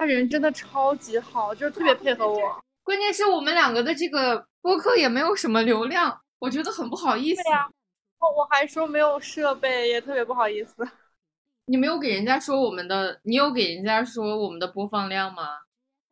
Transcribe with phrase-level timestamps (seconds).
[0.00, 2.64] 他人真的超级好，就是特别配合我。
[2.82, 7.42] 关键是我们两个的这个播客也没有什么流量，我觉得很不好意思。
[7.42, 7.68] 对呀，
[8.18, 10.88] 我我还说没有设备，也特别不好意思。
[11.68, 15.58] 你没有给人家说我们的，你有给人家说我们的播放量吗？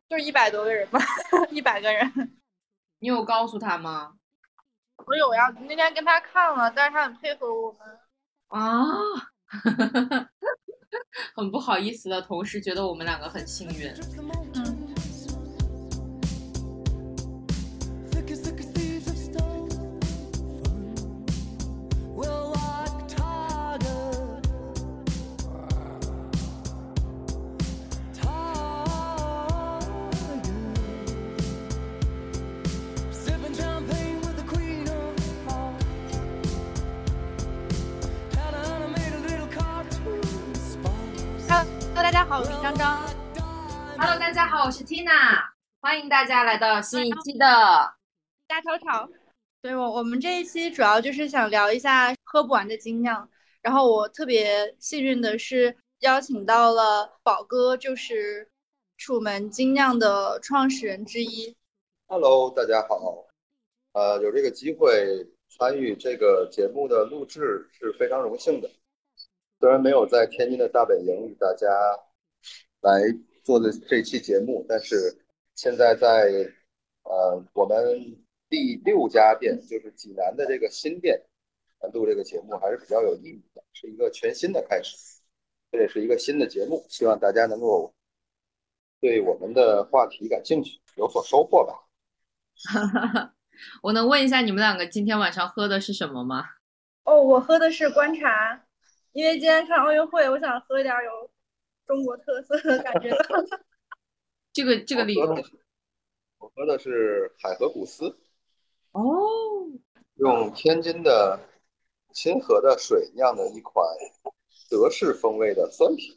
[0.07, 0.99] 就是一百多个人吧，
[1.49, 2.37] 一百个人。
[2.99, 4.13] 你有告诉他吗？
[5.07, 7.79] 我有呀，那天跟他看了，但是他很配合我们。
[8.49, 8.85] 啊，
[11.35, 13.91] 很不好意思的同时，觉得我们两个很幸运。
[42.39, 42.97] 好，我是张张。
[43.97, 45.43] Hello，大家好，我是 Tina。
[45.81, 47.45] 欢迎大家来到新一期的
[48.47, 49.09] 大吵吵。
[49.61, 53.29] 对我，我们这一期主要就是想聊一下喝不完的精酿。
[53.61, 58.49] 然后我特别幸运的是邀请到了宝哥，就是
[58.97, 61.57] 楚门精酿的创始人之一。
[62.07, 63.27] Hello，大家好。
[63.91, 68.69] 呃，有这个机会参与这个节目的录制是非常荣幸的。
[69.59, 71.67] 虽然没有在天津的大本营与大家
[72.81, 73.01] 来
[73.43, 74.95] 做的这期节目，但是
[75.55, 76.31] 现在在
[77.03, 77.75] 呃我们
[78.49, 81.21] 第六家店，就是济南的这个新店
[81.93, 84.95] 录这个节目还是比较有意义的，是一个全新的开始，
[85.71, 87.93] 这也是一个新的节目，希望大家能够
[88.99, 91.73] 对我们的话题感兴趣，有所收获吧。
[92.71, 93.33] 哈哈哈
[93.81, 96.45] 我能问一下你们两个今天晚上喝的是什么吗？
[97.03, 98.65] 哦，我喝的是观察。
[99.11, 101.29] 因为今天看奥运会，我想喝一点有
[101.89, 103.17] 中国特色的感觉的。
[104.53, 105.25] 这个这个理由，
[106.37, 108.15] 我喝的是海河古斯。
[108.91, 109.01] 哦，
[110.17, 111.39] 用天津的
[112.13, 113.83] 清河的水酿的一款
[114.69, 116.15] 德式风味的酸啤。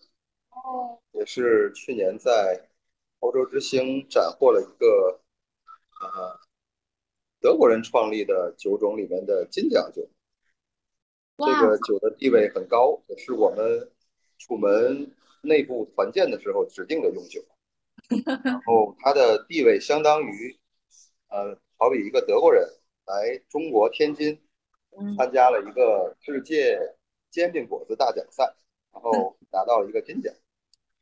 [0.50, 2.68] 哦，也是去年在
[3.20, 5.22] 欧洲之星斩获了一个
[6.02, 6.38] 呃
[7.40, 10.06] 德国人创立的酒种里面的金奖酒。
[11.38, 13.90] 这个酒的地位很高，也是我们
[14.38, 15.10] 楚门
[15.42, 17.44] 内部团建的时候指定的用酒。
[18.44, 20.58] 然后它的地位相当于，
[21.28, 22.66] 呃，好比一个德国人
[23.06, 24.40] 来中国天津
[25.16, 26.78] 参加了一个世界
[27.30, 28.54] 煎饼果子大奖赛，
[28.92, 30.32] 然后拿到了一个金奖。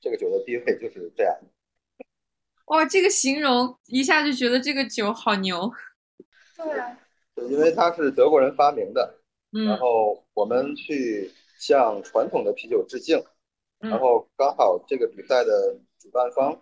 [0.00, 1.38] 这个酒的地位就是这样。
[2.66, 5.70] 哇，这个形容一下就觉得这个酒好牛。
[7.34, 9.16] 对，因为它是德国人发明的。
[9.66, 13.20] 然后我们去向传统的啤酒致敬，
[13.80, 16.52] 然后刚好这个比赛的主办方，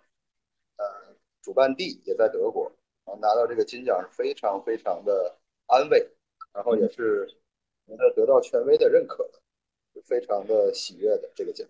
[0.77, 0.85] 呃，
[1.43, 2.73] 主办地也在德国，
[3.05, 5.37] 然后拿到这个金奖是非常非常的
[5.67, 6.09] 安慰，
[6.53, 7.27] 然后也是
[7.87, 9.29] 觉得得到权威的认可，
[9.95, 11.67] 是非常的喜悦的这个奖。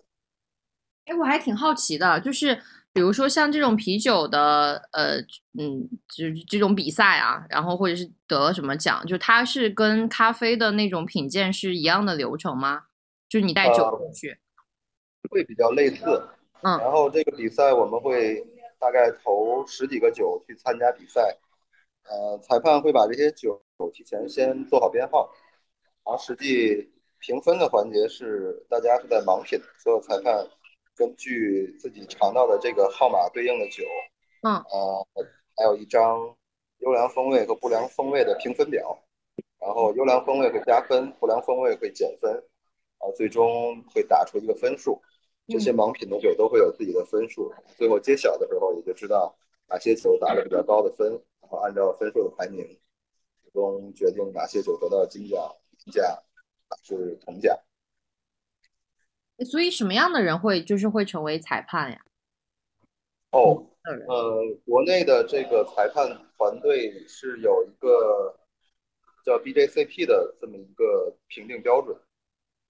[1.07, 2.61] 哎，我还挺好奇的，就是。
[2.91, 5.19] 比如说像这种啤酒的，呃，
[5.57, 12.87] 嗯，就是这种比赛啊，然后或者是得了什么奖，就它是跟咖啡的那种品鉴是一样的流程吗？
[13.29, 14.39] 就是你带酒过去，
[15.31, 16.05] 会比较类似。
[16.63, 18.45] 嗯，然后这个比赛我们会
[18.79, 21.37] 大概投十几个酒去参加比赛，
[22.05, 23.63] 呃，裁判会把这些酒
[23.93, 25.33] 提前先做好编号，
[26.05, 26.91] 然后实际
[27.21, 30.47] 评分的环节是大家是在盲品，所有裁判。
[30.97, 33.85] 根据自己尝到的这个号码对应的酒，
[34.43, 35.07] 嗯，呃，
[35.55, 36.35] 还有一张
[36.79, 38.99] 优良风味和不良风味的评分表，
[39.61, 42.43] 然后优良风味会加分，不良风味会减分，
[42.99, 45.01] 啊，最终会打出一个分数。
[45.47, 49.35] 这些盲品的酒都会有自己的分数，最后揭晓的时候也就知道
[49.67, 51.11] 哪些酒打了比较高的分，
[51.41, 52.67] 然后按照分数的排名，
[53.43, 55.41] 最终决定哪些酒得到金奖、
[55.87, 56.23] 银奖，
[56.83, 57.59] 是铜奖。
[59.47, 62.05] 所以什么样的人会就是会成为裁判呀？
[63.31, 63.65] 哦，
[64.07, 68.39] 呃，国内的这个裁判团队是有一个
[69.25, 71.97] 叫 BJCP 的这么一个评定标准，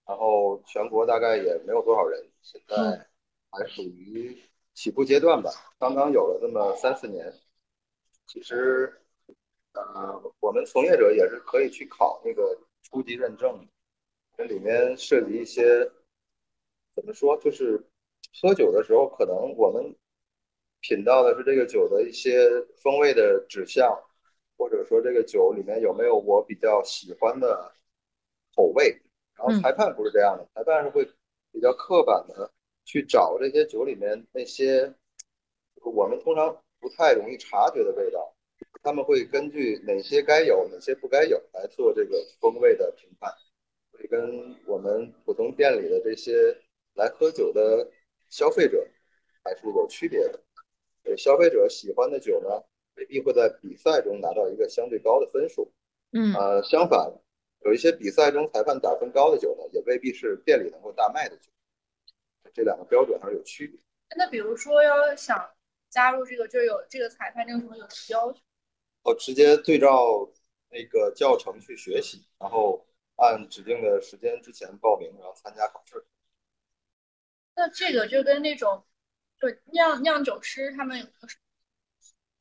[0.08, 3.06] 然后全国大概也没有多少人，现在
[3.50, 4.36] 还属于
[4.72, 7.32] 起步阶段吧，刚刚有了这么三四年。
[8.26, 8.92] 其实，
[9.74, 13.68] 呃，我们从业者也是可以去考那个初级认证，
[14.36, 15.88] 这里面涉及一些。
[16.94, 17.36] 怎么说？
[17.36, 17.80] 就是
[18.42, 19.94] 喝酒的时候，可能我们
[20.80, 22.50] 品到的是这个酒的一些
[22.82, 23.96] 风味的指向，
[24.56, 27.72] 或者说这个酒里面有没有我比较喜欢的
[28.56, 29.00] 口味。
[29.38, 31.08] 然后裁判不是这样的，裁判是会
[31.52, 32.50] 比较刻板的
[32.84, 34.92] 去找这些酒里面那些
[35.82, 38.34] 我们通常不太容易察觉的味道，
[38.82, 43.32] 他们会根据哪些该有、哪些不该有来做这个风味的评判，
[43.92, 46.56] 会跟我们普通店里的这些
[46.94, 47.88] 来喝酒的
[48.28, 48.86] 消费者
[49.44, 50.40] 还是有区别的。
[51.04, 52.64] 对消费者喜欢的酒呢，
[52.96, 55.70] 未必会在比赛中拿到一个相对高的分数。
[56.12, 57.12] 嗯，呃，相反，
[57.64, 61.50] 有一些比赛中裁判打分高的酒呢，也未必是店里能够大卖的酒。
[62.54, 63.78] 这两个标准还是有区别。
[64.16, 65.50] 那比如说要想
[65.90, 68.34] 加入这个，就有这个裁判，有什么有要求？
[69.02, 70.28] 哦，直接对照
[70.70, 76.04] 那个教程去学习，然后按指定的时间之前报名，然后参加考试。
[77.54, 78.84] 那这个就跟那种
[79.40, 81.36] 就酿酿酒师他们有没有什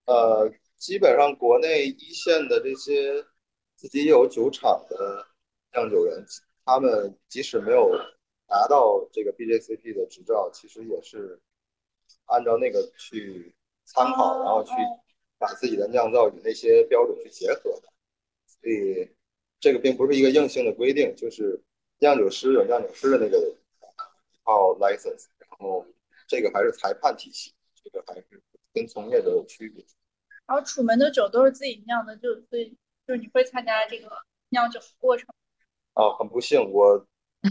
[0.05, 0.13] 么？
[0.13, 3.25] 呃，基本上国内一线的这些
[3.77, 5.25] 自己有酒厂的
[5.71, 6.25] 酿酒人，
[6.65, 7.89] 他们即使没有
[8.49, 11.39] 拿到这个 BJCP 的执照，其实也是
[12.25, 14.71] 按照那个去参考，然后去。
[15.39, 17.93] 把自己的酿造与那些标准去结合的，
[18.47, 19.07] 所以
[19.59, 21.61] 这个并不是一个硬性的规定，就是
[21.99, 25.85] 酿酒师有酿酒师的那个一套 license，然后
[26.27, 28.41] 这个还是裁判体系，这个还是
[28.73, 29.85] 跟从业者有区别。
[30.47, 32.75] 然后楚门的酒都是自己酿的，就所以
[33.07, 34.11] 就你会参加这个
[34.49, 35.27] 酿酒的过程？
[35.93, 36.99] 哦，很不幸，我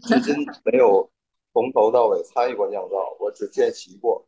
[0.07, 1.11] 至今没有
[1.53, 4.25] 从头到尾参与过酿造，我只见习过。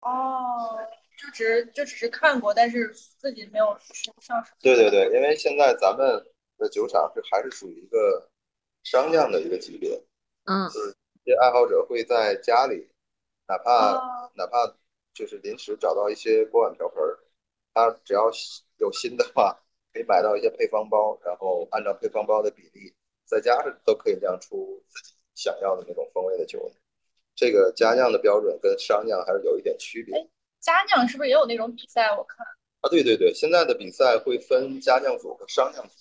[0.00, 0.78] 哦。
[1.20, 3.76] 就只就只是看过，但是自己没有
[4.20, 4.54] 上手。
[4.60, 6.24] 对对对，因为现在咱们
[6.58, 8.30] 的酒厂是还是属于一个
[8.84, 10.00] 商酿的一个级别，
[10.44, 10.90] 嗯，就是
[11.24, 12.88] 一些爱好者会在家里，
[13.48, 14.72] 哪怕哪怕
[15.12, 17.02] 就是临时找到一些锅碗瓢盆，
[17.74, 18.30] 他只要
[18.76, 19.58] 有心的话，
[19.98, 22.94] 可以买到一些配方包，然后按照配方包的比例，
[23.26, 26.70] 在家是都可以酿出自己想要的那种风味的酒。
[27.34, 30.14] 这个家酿的标准跟商酿还是有一点区别。
[30.60, 32.16] 家酿是不是也有那种比赛？
[32.16, 32.46] 我看
[32.80, 35.92] 啊，对对对，现在的比赛会分家酿组和商酿组。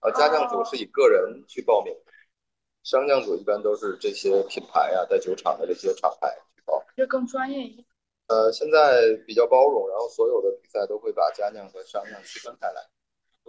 [0.00, 1.94] 啊，家酿组是以个人去报名，
[2.82, 7.86] 商酿组一般都是这些品牌啊，在酒厂的这些厂牌去报，就更专业一点。
[8.28, 12.86] 呃，现在比较包容，然后所有的比赛都会把家酿和商酿区分开来。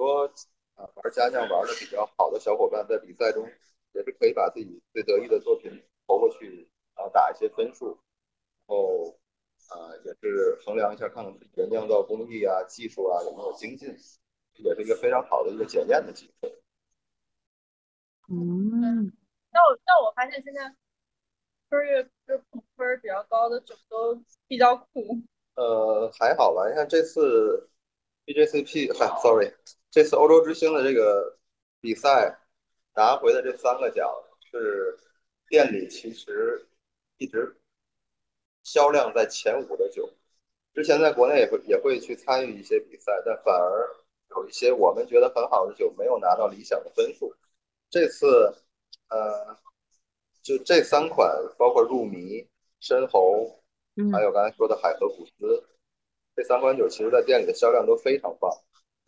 [0.02, 0.24] 很多
[0.74, 3.48] 啊玩家酿玩的比较好的小伙伴，在比赛中
[3.94, 5.72] 也是可以把自己最得意的作品
[6.08, 8.00] 投过去，然后打一些分数，
[8.66, 9.18] 然后。
[9.70, 13.88] 啊，也是衡量一下，看看自己的酿造工艺啊、技术啊有没有精进，
[14.56, 16.50] 也是一个非常好的一个检验的机会。
[18.28, 19.14] 嗯，
[19.52, 20.76] 那我那我发现现在
[21.70, 22.44] 分越就
[22.76, 25.22] 分比较高的酒都比较苦。
[25.56, 27.70] 呃，还好吧，你看这次
[28.26, 29.54] BJCP，嗨， sorry，
[29.92, 31.38] 这次欧洲之星的这个
[31.80, 32.40] 比赛
[32.96, 34.10] 拿回的这三个奖
[34.50, 34.98] 是
[35.48, 36.66] 店里其实
[37.18, 37.56] 一直。
[38.64, 40.08] 销量在前五的酒，
[40.76, 43.90] 之前在国内也会也会去参与一些比赛，但反而
[44.30, 47.36] 有一些我们觉得很好的酒没有拿到理想的分数。
[47.90, 48.54] 这次，
[49.10, 49.58] 呃，
[50.44, 52.48] 就这三款，包括入迷、
[52.80, 53.64] 深喉，
[54.14, 55.64] 还有刚才说的海河古斯，
[56.36, 58.56] 这三款酒其实在店里的销量都非常棒，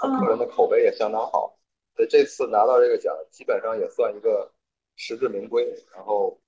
[0.07, 1.57] 客人的口碑也相当好。
[1.95, 4.51] 所以这次拿到这个奖，基本上也算一个
[4.95, 5.73] 实至名归。
[5.93, 6.39] 然后，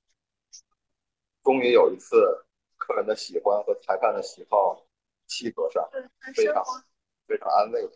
[1.43, 2.41] 终于有一次。
[2.77, 4.85] 客人的喜欢和裁判的喜好
[5.27, 5.89] 契合上，
[6.35, 6.61] 非常
[7.25, 7.81] 非常安慰。
[7.81, 7.89] 我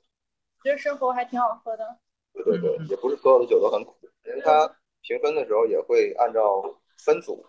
[0.63, 1.99] 觉得生活还挺好喝的。
[2.33, 3.93] 对对对，也不是所有的酒都很苦，
[4.25, 4.65] 因为它
[5.01, 6.63] 评分的时候也会按照
[7.03, 7.45] 分组，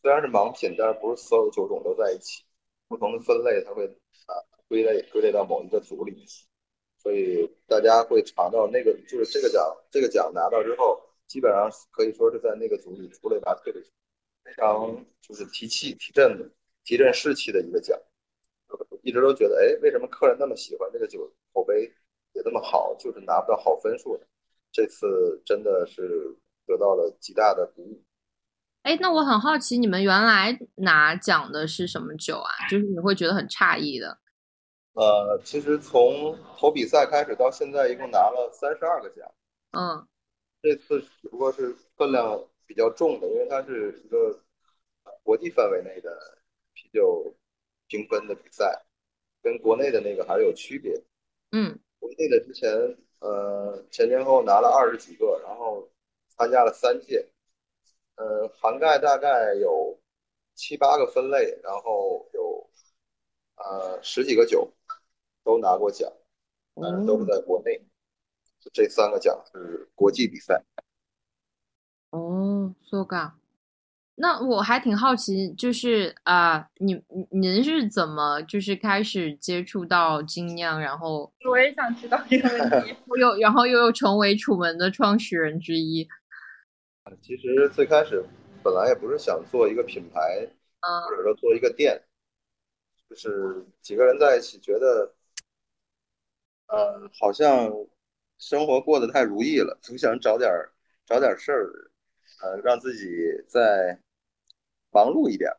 [0.00, 2.42] 虽然是盲品，但是不是所有酒种都在一起，
[2.88, 4.34] 不同的分类它会啊
[4.66, 6.26] 归类归类到某一个组里，
[7.04, 13.80] 所以大家会尝到那个就是这个奖这个奖拿到之后，基本上可以说是在那个组里出类拔萃的，
[14.42, 16.50] 非常就是提气提振。
[16.86, 17.98] 提振士气的一个奖，
[19.00, 21.90] 一直都觉得，哎，为什么客人那么喜欢这个酒，口碑
[22.34, 24.26] 也那么好，就是拿不到好分数呢？
[24.70, 28.02] 这次真的是得到了极大的鼓舞。
[28.82, 32.50] 哎，那我很好奇，你们原来拿奖的是什么酒啊？
[32.68, 34.18] 就是你会觉得很诧异的。
[34.94, 39.32] 呃，其实从投比赛开始到现在，一共拿了三十二个奖。
[39.72, 40.08] 嗯，
[40.60, 44.40] 这次只不过是分量比较重的，因为它是一个
[45.22, 46.40] 国际范围内的。
[46.76, 47.32] 啤酒
[47.86, 48.84] 评分的比赛，
[49.40, 51.00] 跟国内的那个还是有区别。
[51.52, 52.68] 嗯，国内的之前
[53.20, 55.88] 呃前前后拿了二十几个，然后
[56.36, 57.24] 参加了三届，
[58.16, 59.96] 呃涵盖大概有
[60.56, 62.68] 七八个分类，然后有
[63.54, 64.68] 呃十几个酒
[65.44, 66.10] 都拿过奖，
[66.74, 67.80] 但是都是在国内。
[68.72, 70.64] 这三个奖是国际比赛。
[72.10, 73.32] 哦，so ga。
[74.16, 86.08] 那我还挺好奇，就是啊，你您是怎么就是开始接触到精酿，然后我也想知道这个问题， 又然后又又成为楚门的创始人之一。
[87.20, 88.24] 其实最开始
[88.62, 90.48] 本来也不是想做一个品牌，
[90.80, 92.00] 嗯，或者说做一个店，
[93.10, 95.12] 就是几个人在一起觉得，
[96.74, 97.70] 呃，好像
[98.38, 100.50] 生活过得太如意了，总想找点
[101.06, 101.90] 找点事儿，
[102.42, 103.06] 呃，让自己
[103.46, 103.96] 再
[104.90, 105.50] 忙碌一点，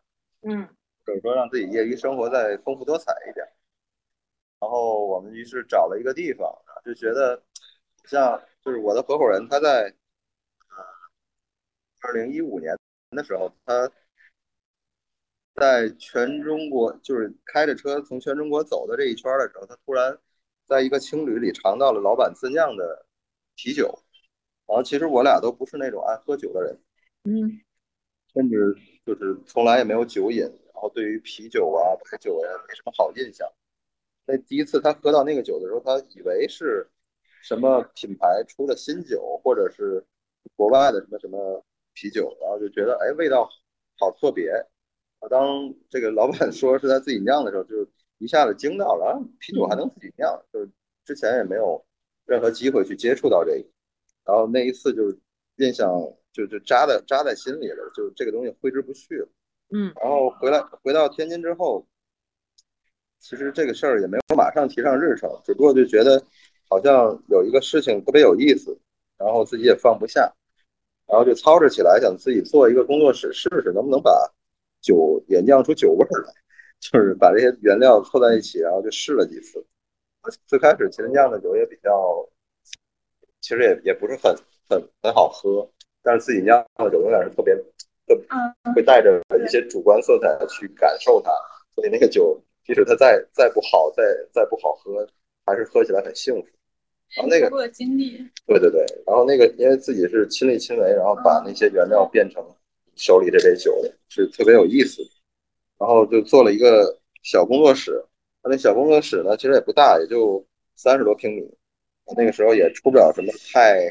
[0.42, 0.68] 嗯，
[1.06, 3.46] 或者说让自己业余生活再丰富多彩一点。
[4.60, 6.54] 然后我们于是找了一个地方，
[6.84, 7.42] 就觉得
[8.04, 9.96] 像就是我的合伙人他在。
[12.02, 12.78] 二零一五年
[13.10, 13.92] 的时候，他
[15.56, 20.16] 在全中国就是开着车从全中国走的这一圈的时候，他突然
[20.68, 23.06] 在一个青旅里尝到了老板自酿的
[23.56, 24.00] 啤酒。
[24.68, 26.80] 然后其实我俩都不是那种爱喝酒的人，
[27.24, 27.62] 嗯，
[28.34, 33.48] 甚至就是从来也没有酒瘾，然后对于啤酒啊、白酒啊没什么好印象。
[34.26, 36.90] 那第一次他喝到那个酒的时候，他以为是
[37.42, 40.04] 什么品牌出的新酒，或者是
[40.56, 41.64] 国外的什么什么。
[41.98, 43.50] 啤酒，然后就觉得哎，味道
[43.98, 44.52] 好特别。
[45.20, 47.88] 啊，当这个老板说是他自己酿的时候，就
[48.26, 49.14] 一下子惊到了啊！
[49.40, 50.68] 啤酒还能自己酿，就是
[51.06, 51.86] 之前也没有
[52.26, 53.66] 任何机会去接触到这个。
[54.26, 55.16] 然后那一次就是
[55.58, 55.88] 印象
[56.34, 59.28] 就就扎在扎在心里了，就这个东西挥之不去了。
[59.70, 59.94] 嗯。
[60.02, 61.86] 然后回来回到天津之后，
[63.20, 66.24] 其实这个事儿也没有马上提上日程，只不过就觉得
[66.68, 68.76] 好像有一个事情特别有意思，
[69.18, 70.34] 然后自己也放不下。
[71.08, 74.12] 然后就操着起来，想自己做一个工作室试试，能不能把
[74.82, 76.34] 酒也酿出酒味儿来，
[76.92, 79.66] 就是把这些原料凑在一起，然后就试了几次。
[80.48, 82.28] 最开始其实酿的酒也比较，
[83.42, 84.36] 其实也也不是很
[84.70, 85.70] 很很好喝，
[86.02, 87.56] 但是自己酿的酒永远是特别
[88.08, 88.20] 特
[88.76, 91.32] 会带着一些主观色彩去感受它，
[91.76, 95.08] 所以那个酒即使它再再不好，再再不好喝，
[95.46, 96.48] 还是喝起来很幸福。
[97.16, 102.44] 然后那个经历，对对对，然后那个因为自己是亲力亲为，然后把那些原料变成
[102.96, 105.02] 手里这杯酒，是特别有意思。
[105.78, 108.04] 然后就做了一个小工作室，
[108.44, 111.42] 那小工作室呢，其实也不大，也就三十多平米。
[112.16, 113.82] 那个时候也出不了什么太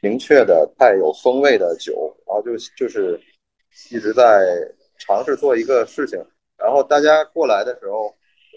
[0.00, 3.20] 明确的、太有风味的酒，然后就就是
[3.90, 4.44] 一直在
[4.98, 6.18] 尝试做一个事情。
[6.56, 8.14] 然后大家过来的时候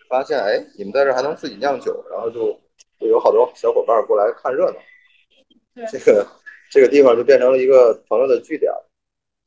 [0.10, 2.60] 发现，哎，你们在这还能自己酿酒，然后就。
[2.98, 4.78] 就有好多小伙伴过来看热闹，
[5.92, 6.26] 这个
[6.72, 8.72] 这个地方就变成了一个朋友的据点。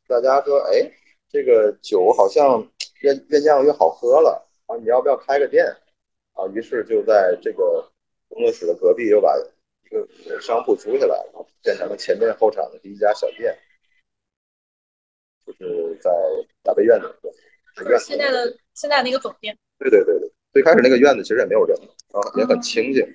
[0.07, 0.83] 大家说，哎，
[1.31, 2.67] 这个酒好像
[3.01, 4.77] 越越酿越好喝了啊！
[4.77, 5.67] 你要不要开个店
[6.33, 6.47] 啊？
[6.55, 7.91] 于是就在这个
[8.29, 9.37] 工作室的隔壁又把
[9.85, 13.57] 一个商铺租下来了，变成了前店后厂的第一家小店，
[15.47, 16.11] 就是在
[16.63, 17.07] 大悲院的
[17.89, 19.57] 院子，现在的现在那个总店。
[19.79, 21.77] 对对对对，最开始那个院子其实也没有人
[22.13, 23.07] 啊，也很清静。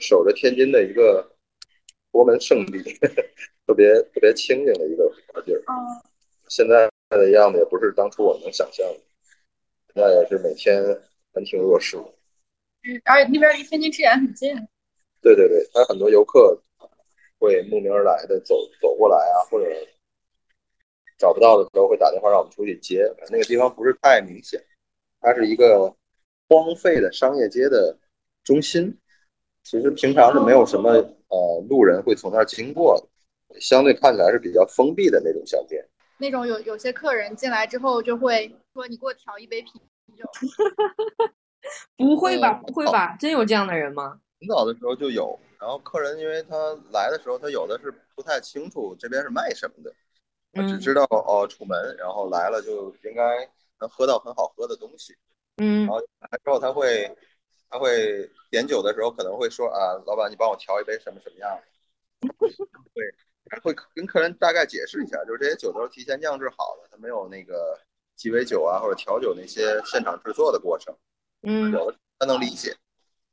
[0.00, 1.36] 守着天津的一个
[2.10, 2.82] 国门圣地，
[3.66, 5.12] 特别特别清静的一个
[5.44, 5.62] 地儿。
[6.48, 9.00] 现在的样子也不是当初我能想象的，
[9.94, 10.82] 现在也是每天
[11.32, 11.96] 门庭若市。
[12.82, 14.54] 嗯，而且那边离天津之眼很近。
[15.20, 16.58] 对对对，还有很多游客
[17.38, 19.66] 会慕名而来的走走过来啊，或者
[21.18, 23.04] 找不到的时候会打电话让我们出去接。
[23.28, 24.64] 那个地方不是太明显，
[25.20, 25.94] 它是一个
[26.48, 27.98] 荒废的商业街的
[28.44, 28.96] 中心。
[29.62, 30.90] 其实平常是没有什么
[31.28, 32.98] 呃路人会从那儿经过
[33.48, 35.86] 的，相对看起来是比较封闭的那种小店。
[36.20, 39.72] 那种有有些客人进来之后就会说：“你给我调一杯啤
[40.16, 40.24] 酒。
[41.96, 42.52] ”不会吧？
[42.54, 43.16] 不会吧？
[43.18, 44.20] 真有这样的人吗？
[44.40, 46.56] 很早的时候就有，然后客人因为他
[46.92, 49.94] 来的时候，他有的是不太清楚这边是卖什么的，
[50.52, 53.48] 他只知道哦楚门，然后来了就应该
[53.80, 55.16] 能喝到很好喝的东西。
[55.56, 57.16] 嗯，然后来之后他会。
[57.72, 61.48] 他会点酒的时候可能会说啊，老板，你帮我调一杯什么什么样
[62.20, 62.28] 的？
[62.92, 63.14] 对，
[63.58, 67.78] 会跟客人大概解释一下，就是这些酒都是提前酿制好的，它没有那个
[68.16, 70.94] 鸡尾酒啊或者调酒那些现场制作的过程。
[71.42, 72.76] 嗯，有的他能理解，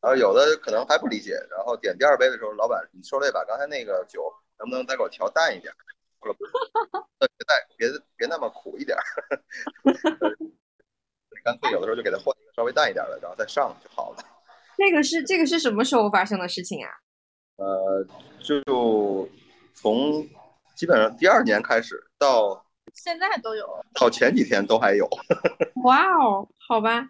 [0.02, 1.34] 然后有的可能还不理解。
[1.52, 5.74] 然后点第二杯的时候，老板，你说这把刚才那个酒能不能再给我调淡一点？
[6.20, 6.48] 或者别
[7.46, 8.98] 再别别那么苦一点。
[11.44, 14.18] 干脆有的时候就给他换一个稍微淡一点的，然后再上就好了。
[14.80, 16.90] 那个是这个是什么时候发生的事情啊？
[17.58, 18.06] 呃，
[18.40, 19.28] 就
[19.80, 20.28] 从
[20.76, 22.66] 基本上第二年开始到
[22.96, 25.08] 现在都有，到前几天都还有。
[25.86, 27.10] 哇哦，好吧。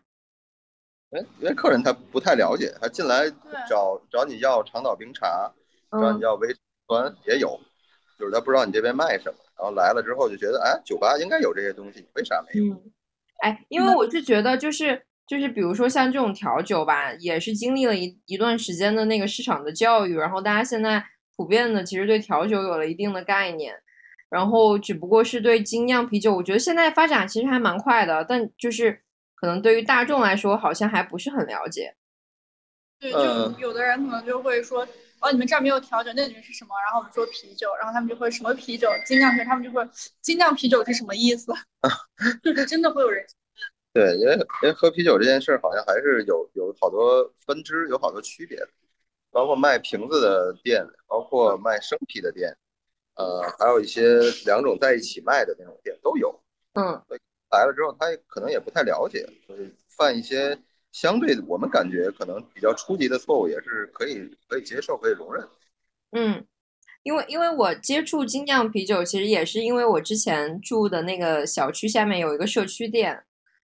[1.11, 3.29] 哎，因为客人他不太了解，他进来
[3.69, 5.49] 找找你要长岛冰茶，
[5.91, 7.57] 找你要威士端也有，
[8.19, 12.83] 就是他不知道你这边卖什么，然后来了之后就觉得，哎，酒吧应该有这些东西，为啥没有？
[13.41, 21.01] 哎，因为我是觉得，就是就是，比如说像这种调酒吧，也是经历了一一段时间的那个市场的教育，然后大家现在
[21.37, 23.73] 普遍的其实对调酒有了一定的概念，
[24.29, 29.01] 然后只不过是对精酿啤酒，我觉得现在发展其实还蛮快的，但就是
[29.35, 31.95] 可能对于大众来说，好像还不是很了解。
[32.99, 34.81] 对，就有的人可能就会说，
[35.19, 36.73] 哦，你们这儿没有调酒，那里面是什么？
[36.83, 39.87] 然后我们说啤酒，然后他们就会什么啤酒，精酿啤，他们就会
[40.21, 41.53] 精酿啤酒是什么意思？
[42.43, 43.23] 就是真的会有人。
[43.93, 48.57] 对，因为因为喝啤酒这件事儿，好像还是有有好多分支，有好多区别，
[49.37, 52.57] 包括卖瓶子的店，包括卖生啤的店，
[53.13, 56.41] 呃，还有一些两种在一起卖的那种店都有。
[56.73, 56.99] 嗯，
[57.51, 60.57] 来了之后，他可能也不太了解，所以犯一些。
[60.91, 65.47] 相对我们感觉可能比较初级的错误也是可以可以接受可以容忍。
[66.13, 66.43] 嗯，
[67.03, 73.23] 因为因为我接触精酿啤酒，其实也是因为我之前住的那个小区下面有一个社区店，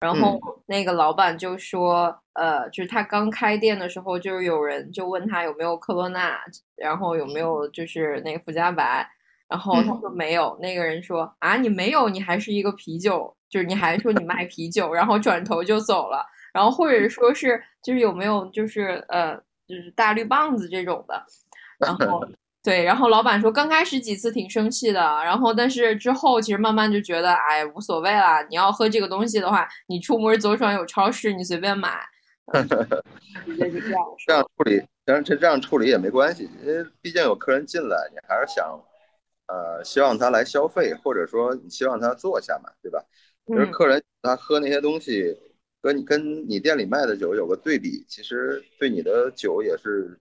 [0.04, 6.38] 然后那个老板就说，呃，就是他刚开店的时候，就是有人就问他有没有科罗娜，
[6.76, 9.10] 然后有没有就是那个福加白，
[9.48, 16.26] 然后他说没有，那个人说啊你没有，你还是一个啤酒，就是你还说你卖啤酒，然后转头就走了。
[16.52, 21.26] 然后或者说是就是有没有就是呃就是大绿棒子这种的，
[21.80, 22.28] 然后
[22.64, 32.00] 对，然后老板说刚开始几次挺生气的，然后但是之后其实慢慢就觉得哎无所谓了，你要喝这个东西的话，你出门左转有超市，你随便买，
[33.46, 34.02] 直接就这样。
[34.26, 38.66] 这样处理，但是这这样处理也没关系，因为毕竟有客人进来，你还是想
[39.48, 43.04] 呃希望他来消费，或者说你希望他坐下嘛，对吧？
[43.46, 45.38] 就是客人他喝那些东西。
[45.84, 50.18] 跟你跟你店里卖的酒有个对比，其实对你的酒也是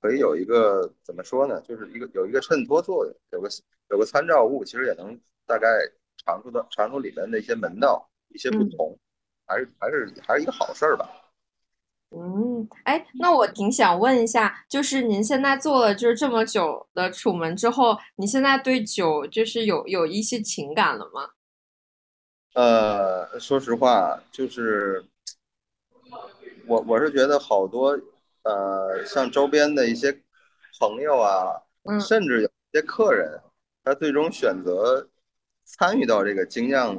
[0.00, 1.60] 可以有一个怎么说呢？
[1.60, 3.48] 就是一个有一个衬托作用，有个
[3.90, 5.68] 有个参照物，其实也能大概
[6.24, 8.98] 尝出的尝出里面的一些门道，一些不同，
[9.46, 11.08] 还是还是还是一个好事儿吧。
[12.12, 21.30] 嗯，哎，那我挺想问一下，就是您现在做了就是这么久的楚门之后，你现在对酒就是有有一些情感了吗？
[22.54, 25.04] 呃，说实话，就是
[26.66, 27.96] 我我是觉得好多
[28.42, 30.22] 呃，像周边的一些
[30.78, 31.62] 朋友啊，
[32.00, 33.40] 甚至有些客人，
[33.84, 35.08] 他最终选择
[35.64, 36.96] 参与到这个精酿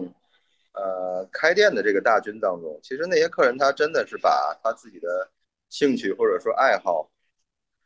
[0.73, 2.80] 呃开店的这个大军当中。
[2.84, 5.32] 其实那些客人他真的是把他自己的
[5.69, 7.10] 兴趣或者说爱好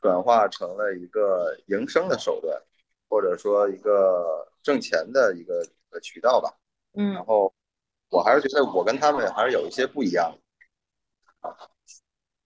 [0.02, 2.62] 转化成了一个营生的手段，
[3.08, 5.63] 或者说一个挣钱的一个
[6.02, 6.54] 渠道吧。
[6.94, 7.54] 嗯，然后
[8.10, 10.38] 我还是觉得我跟他们还是有一些不一样
[11.39, 11.56] 啊，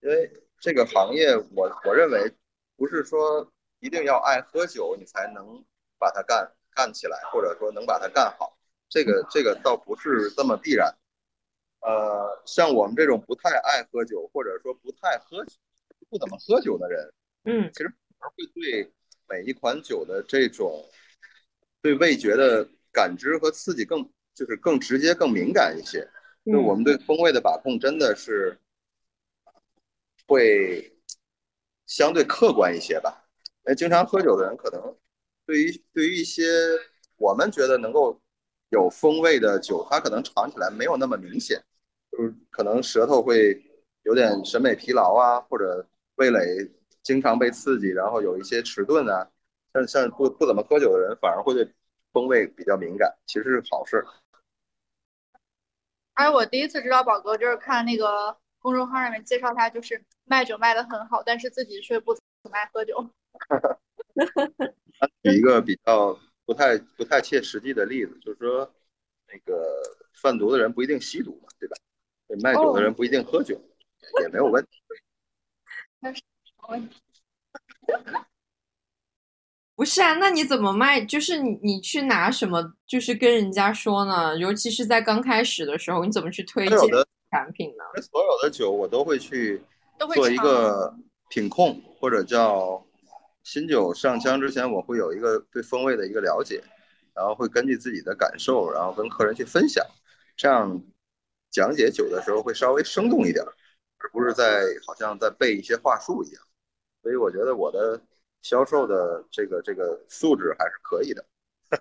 [0.01, 2.31] 因为这个行业，我我认为
[2.75, 5.63] 不是说一定要爱喝酒你才能
[5.97, 8.57] 把它干干起来，或者说能把它干好，
[8.89, 10.93] 这个这个倒不是这么必然。
[11.81, 15.45] 呃，像我们这种不太爱喝酒，或者说不太喝
[16.09, 17.13] 不怎么喝酒的人，
[17.45, 18.91] 嗯，其实会对
[19.27, 20.85] 每一款酒的这种
[21.81, 24.09] 对味觉的感知和刺激更。
[24.35, 26.09] 就是更直接、更敏感一些，
[26.45, 28.57] 就我们对风味的把控真的是
[30.29, 30.95] 会
[31.87, 33.25] 相对客观一些吧。
[33.63, 34.95] 那经常喝酒的人，可能
[35.45, 36.43] 对于对于一些
[37.17, 38.21] 我们觉得能够
[38.69, 41.59] 有风味的酒，他可能尝起来没有那么明显，
[42.11, 43.59] 就是可能舌头会
[44.03, 49.27] 有点审美疲劳啊，或者味蕾经常被刺激，然后有一些迟钝啊。
[49.73, 51.73] 像像不不怎么喝酒的人，反而会对
[52.13, 54.05] 风味比较敏感，其实是好事。
[56.13, 63.09] 哎我第一次知道宝哥，就是看那个公众号上面介绍他，就是卖酒卖的很好，但是自己却不怎么爱喝酒。
[65.23, 68.69] 举一个比较不太不太切实际的例子，就是说，
[69.27, 69.63] 那个
[70.21, 71.75] 贩毒的人不一定吸毒嘛，对吧？
[72.43, 73.59] 卖酒的人不一定喝酒，
[74.21, 74.69] 也没有问题。
[75.99, 77.01] 那是什么问题？
[79.75, 80.99] 不是啊，那你怎么卖？
[81.05, 82.73] 就是你你去拿什么？
[82.85, 84.37] 就是跟人家说呢？
[84.37, 86.77] 尤其是在刚开始的时候，你怎么去推荐
[87.29, 88.01] 产品呢？
[88.01, 89.61] 所有的酒我都会去
[90.15, 90.93] 做一个
[91.29, 92.85] 品控，或者叫
[93.43, 96.63] 新酒上枪之前，我会有一个对风味的一个了解，
[97.13, 99.85] 然后会根据自己的感受，然后跟客人去分享，
[100.35, 100.81] 这样
[101.49, 106.43] 讲解酒的时候会稍微生动一点，而不是在好像在背一些话术一样。
[107.01, 108.01] 所以我觉得我的。
[108.41, 111.25] 销售的这个这个素质还是可以的。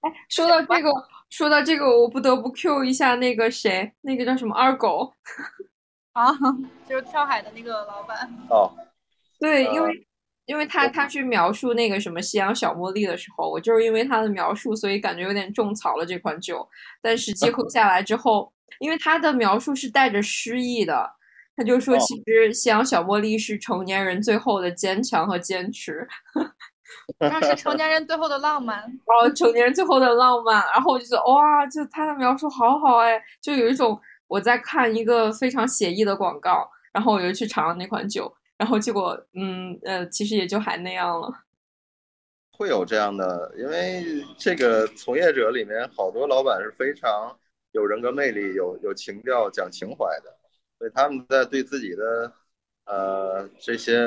[0.00, 0.90] 哎，说到这个，
[1.30, 5.14] 说到这个，我不得不 Q 一下那个谁，那个叫什么二狗
[6.12, 6.30] 啊，
[6.88, 8.28] 就是跳海的那个老板。
[8.50, 8.70] 哦，
[9.38, 10.06] 对，因为
[10.46, 16.68] 因为他他去描述那个什么夕阳小茉莉的时候，我就是因为他的描述，所以感觉有点种草了这款酒。
[17.00, 21.08] 但实际喝下来之后，因为他的描述是带着诗意的，
[21.56, 26.08] 他就说其实夕阳小茉莉是成年人最后的坚强和坚持，
[27.18, 28.78] 那是成年人最后的浪漫。
[28.78, 38.32] 然 后成年人最后的浪漫，然后我就觉得哇，就他的描述好好哎，就有一种我在看一个非常写意的广告，然后我就去尝了那款酒。
[38.56, 41.32] 然后结果，嗯呃，其实也就还那样了。
[42.52, 47.34] 会有这样的，因为这个从业者里面好多老板是非常
[47.72, 50.36] 有人格魅力、有有情调、讲情怀的，
[50.78, 52.30] 所以他们在对自己的
[52.84, 53.98] 呃这些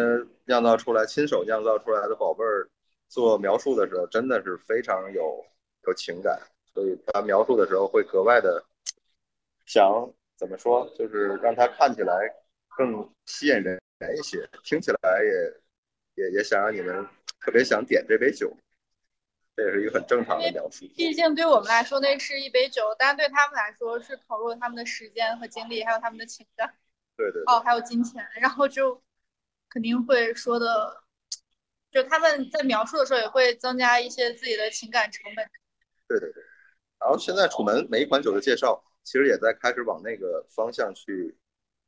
[0.45, 2.69] 酿造出来、亲手酿造出来的宝贝儿
[3.13, 5.45] 做描述的时候，真的是非常有
[5.85, 6.41] 有情感，
[6.73, 8.65] 所以他描述的时候会格外的
[9.67, 12.15] 想怎么说，就是让他看起来
[12.75, 13.79] 更吸引人。
[14.17, 17.07] 一些听起来也也也想让你们
[17.39, 18.51] 特别想点这杯酒，
[19.55, 20.85] 这也是一个很正常的描述。
[20.97, 26.73] 毕竟对我们来说那是一杯酒，但对他们来说是投入了他们的时间和精力，还有他们的情感。
[27.15, 27.43] 对对。
[27.45, 28.99] 哦，还有金钱，然后就
[29.69, 31.02] 肯定会说的，
[31.93, 35.47] 就他们在描述的时候也会增加一些自己的情感成本。
[36.07, 36.43] 对对对。
[36.99, 41.37] 然后现在楚门每一款酒的介绍，其实也在开始往那个方向去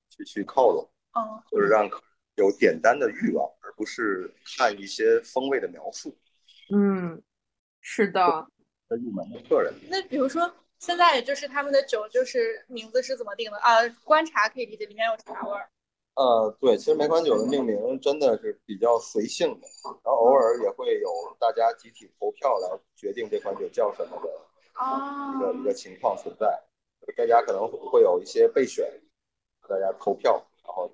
[0.10, 0.88] 去去靠拢。
[1.18, 1.89] 嗯，就是让
[2.36, 6.15] 有点单的欲望，而不是看一些风味的描述。
[6.74, 7.22] 嗯，
[7.82, 8.48] 是的。
[8.89, 9.74] 入门的客人。
[9.89, 13.88] 那比如说，现在就是他们的酒，就是名字是怎么定的啊？
[14.04, 15.68] 观察可以理解里面有茶味儿。
[16.15, 19.67] 呃，对，其实每款酒的命名真的是比较随性的，
[20.04, 24.30] 然后偶尔也会有大家集体投票来决定这款酒叫什么的
[25.36, 26.63] 一个一个情况存在。
[27.15, 28.86] 大家可能会有一些备选，
[29.69, 30.91] 大家投票，然后。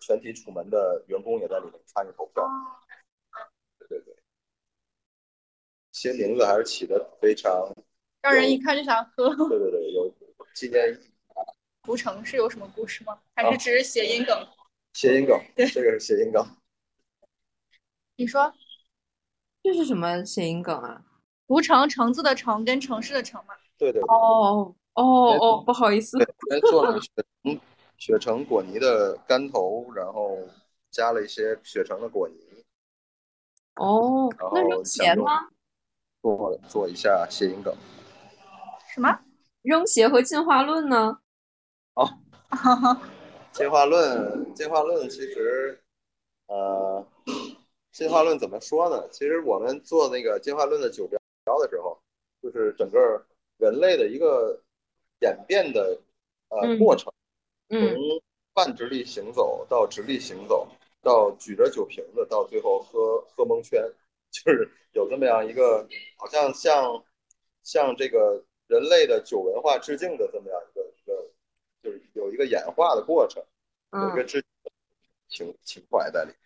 [0.00, 2.44] 全体楚门的员工也在里面参与投票。
[3.78, 4.16] 对对对，
[5.92, 7.72] 些名字还是起的非常
[8.20, 9.32] 让人一看就想喝。
[9.48, 10.12] 对对对，有
[10.56, 11.11] 纪念意义。
[11.82, 13.18] 蒲城是有什么故事吗？
[13.34, 14.48] 还是只是谐音梗？
[14.92, 16.46] 谐音梗，对，这个是谐音梗。
[18.16, 18.52] 你说
[19.62, 21.04] 这是什么谐音梗啊？
[21.46, 23.54] 蒲城，橙子的橙跟城市的城嘛。
[23.76, 24.00] 对对。
[24.02, 25.02] 哦哦
[25.40, 26.18] 哦，不好意思。
[26.70, 27.00] 做了个
[27.96, 30.38] 雪橙果泥的干头，然后
[30.90, 32.64] 加了一些雪橙的果泥。
[33.76, 35.48] 哦，那扔鞋吗？
[36.20, 37.74] 做做一下谐音梗。
[38.94, 39.20] 什么？
[39.62, 41.18] 扔鞋和进化论呢？
[41.94, 42.08] 哦，
[43.52, 45.80] 进化论，进化论其实，
[46.46, 47.06] 呃，
[47.92, 49.08] 进化论怎么说呢？
[49.10, 51.18] 其实我们做那个进化论的酒标
[51.58, 51.98] 的时候，
[52.42, 53.26] 就是整个
[53.58, 54.60] 人类的一个
[55.20, 56.00] 演变的
[56.48, 57.12] 呃过程。
[57.68, 57.80] 从
[58.54, 60.66] 半直立行走到直立行走，
[61.02, 63.82] 到举着酒瓶子，到最后喝喝蒙圈，
[64.32, 67.04] 就是有这么样一个，好像像
[67.62, 70.71] 像这个人类的酒文化致敬的这么样一个，
[71.82, 73.42] 就是有一个演化的过程，
[73.92, 74.44] 有一个知
[75.28, 76.38] 情情怀在里面。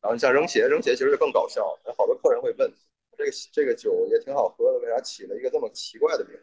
[0.00, 2.72] 然后你像扔鞋，扔鞋其实就更搞笑，有好多客人会问，
[3.16, 6.38] 这个这个酒也挺好喝的，为啥起了一个这么奇怪的名？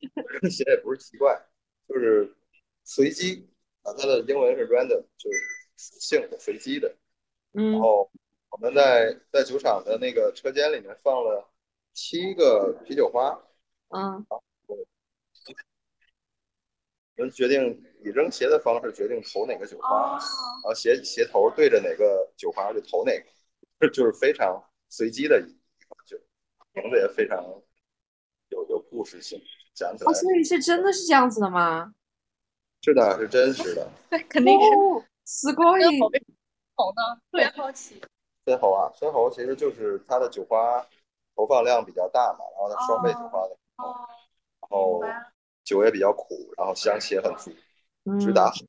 [0.40, 1.40] 扔鞋也不是奇怪，
[1.88, 2.34] 就是。
[2.88, 3.44] 随机
[3.82, 5.38] 啊，它的英文是 random，就是
[5.76, 6.94] 属性的随机的。
[7.54, 7.72] 嗯。
[7.72, 8.08] 然后
[8.48, 11.50] 我们在在酒厂的那个车间里面放了
[11.92, 13.36] 七个啤酒花。
[13.88, 14.24] 嗯。
[14.28, 14.40] 我
[17.22, 23.12] 们决定以扔鞋的方式决定投哪个酒花，然后鞋鞋头对着哪个酒花就投哪
[23.78, 26.16] 个， 就是非常随机的一款酒，
[26.72, 27.42] 名字也非常
[28.48, 29.40] 有有故事性，
[29.74, 30.10] 讲起来。
[30.10, 31.92] 哦，所以是真的是这样子的吗？
[32.82, 33.88] 是的，是真实的。
[34.10, 34.66] 对，肯定是。
[35.24, 36.00] 死过瘾。
[36.76, 37.20] 猴呢？
[37.32, 38.00] 特别好奇。
[38.46, 40.86] 深喉啊，深喉其实就是它的酒花
[41.34, 43.56] 投放量比较大嘛，然后它双倍酒花的，
[44.60, 45.02] 然后
[45.66, 47.52] 酒也比较苦，然后香气也很足，
[48.18, 48.64] 直达深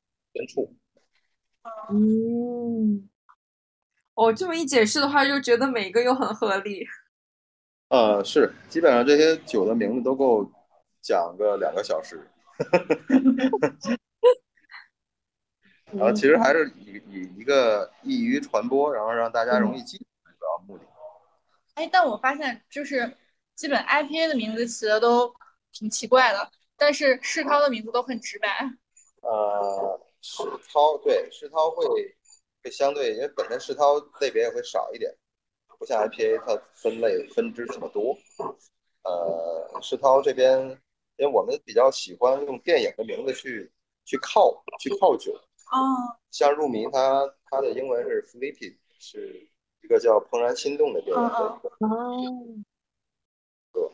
[0.54, 0.76] 处。
[1.92, 3.08] 嗯。
[4.16, 6.88] 哦，这么一解释的话，就觉得每个又很合理。
[7.90, 10.52] 呃，是，基本上这些酒的名字都够
[11.02, 12.28] 讲个两个小时。
[15.92, 20.84] 然后其实还是以以一个易于传播，然后让大家容易记住为主要目的。
[21.76, 23.16] 哎，但我发现就是
[23.56, 25.34] 基本 IPA 的名字起的都
[25.72, 28.48] 挺奇怪的，但是世涛的名字都很直白。
[29.22, 31.86] 呃，世涛对世涛会
[32.64, 35.14] 会相对，因为本身世涛类别也会少一点，
[35.80, 38.18] 不像 IPA 它分类分支这么多。
[39.04, 40.60] 呃，世涛这边，
[41.18, 43.72] 因为我们比较喜欢用电影的名字去
[44.06, 45.34] 去靠去靠酒。
[45.72, 49.50] 哦，像入迷，它它的英文是 Sleepy，是
[49.82, 51.24] 一个叫《怦然心动》的电影。
[51.24, 51.60] 哦。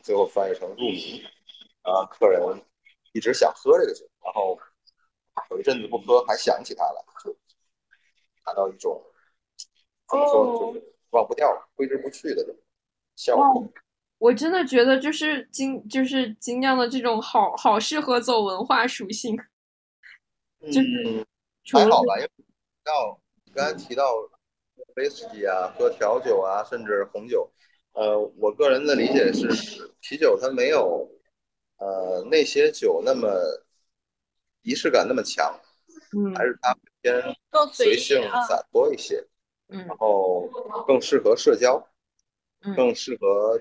[0.03, 1.23] 最后翻译成入迷。
[1.83, 2.41] 啊，客人
[3.13, 4.59] 一直想喝这个酒，然后
[5.51, 7.35] 有一阵子不喝，还想起它来，就
[8.43, 9.01] 达到一种
[10.09, 12.55] 怎么说，就是忘不掉、挥之不去的这种
[13.15, 13.71] 效果。
[14.17, 19.37] 我真的觉得，就是精，就是精酿的这种好好适合走文化属性。
[20.61, 21.25] 嗯，
[21.71, 22.29] 还好吧，因为
[22.83, 23.21] 到
[23.53, 24.11] 刚才提到
[24.95, 27.51] 威士忌啊，喝调酒啊，甚至红酒，
[27.91, 31.07] 呃，我个人的理解是，啤酒它没有。
[31.77, 33.29] 呃，那些酒那么
[34.61, 35.59] 仪式感那么强，
[36.15, 37.21] 嗯，还是它偏
[37.73, 39.25] 随性洒脱一些，
[39.67, 40.47] 嗯，然后
[40.87, 41.85] 更适合社交，
[42.61, 43.59] 嗯，更适合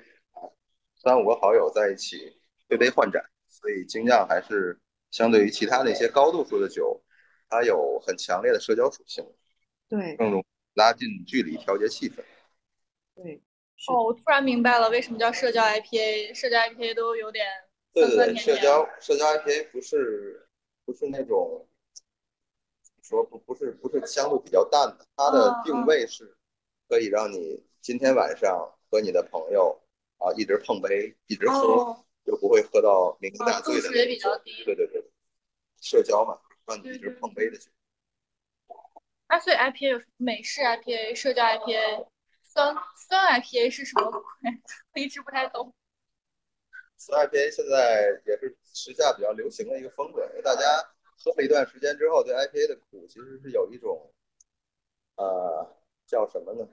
[0.94, 4.78] 三五个好友在一起推杯换盏，所以精酿还是
[5.10, 7.02] 相对于其他那些高度数的酒，
[7.48, 9.24] 它有很强烈的社交属性，
[9.88, 10.44] 对，更容易
[10.74, 12.22] 拉近距离，调节气氛，
[13.16, 13.42] 对，
[13.88, 17.44] 哦，我突然明白了为什么叫社交 IPA，社交 IPA 都有点。
[17.92, 20.48] 对对对，社交社交 IPA 不是
[20.84, 21.66] 不是那种
[23.02, 26.36] 说不不是不是香度比较淡的，它的定位是
[26.88, 29.78] 可以让你今天晚上和你的朋友
[30.18, 33.94] 啊一直碰杯一直喝，就不会喝到酩酊大醉的。
[33.96, 34.64] 也比较低。
[34.64, 35.04] 对对对，
[35.80, 37.70] 社交嘛，让你一直碰杯的酒。
[39.26, 42.06] 啊，所以 IPA 有美式 IPA、社交 IPA、
[42.44, 42.74] 酸
[43.08, 44.20] 酸 IPA 是什么鬼？
[44.94, 45.74] 我一直不太懂。
[47.04, 50.62] 酸 IPA 现在也是时下比较流行的一个风格，因为大家
[51.18, 54.12] 喝了一段时间之后，对 IPA 的苦其实是有一种，
[55.16, 55.66] 呃，
[56.06, 56.68] 叫什么呢？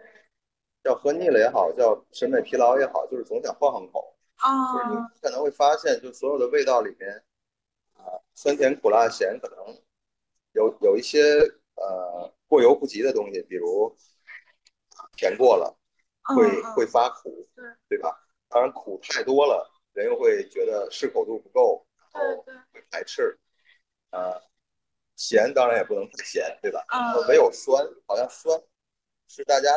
[0.84, 4.16] 叫喝腻了也好，叫审美疲劳也好，就是总想换换口。
[4.36, 4.74] 啊。
[4.74, 7.24] 就是你可能会发现，就所有的味道里面，
[7.94, 9.82] 啊，酸甜苦辣咸可能
[10.54, 11.40] 有有一些
[11.76, 13.96] 呃过犹不及的东西，比如
[15.18, 15.76] 甜过了
[16.22, 18.16] 会会发苦，对对吧？
[18.48, 19.70] 当然苦太多了。
[20.00, 23.38] 人又会觉得适口度不够，然后会排斥。
[24.12, 24.42] 啊，
[25.16, 26.84] 咸当然也不能太咸，对吧？
[26.88, 28.60] 啊，唯有酸，好像酸
[29.28, 29.70] 是大家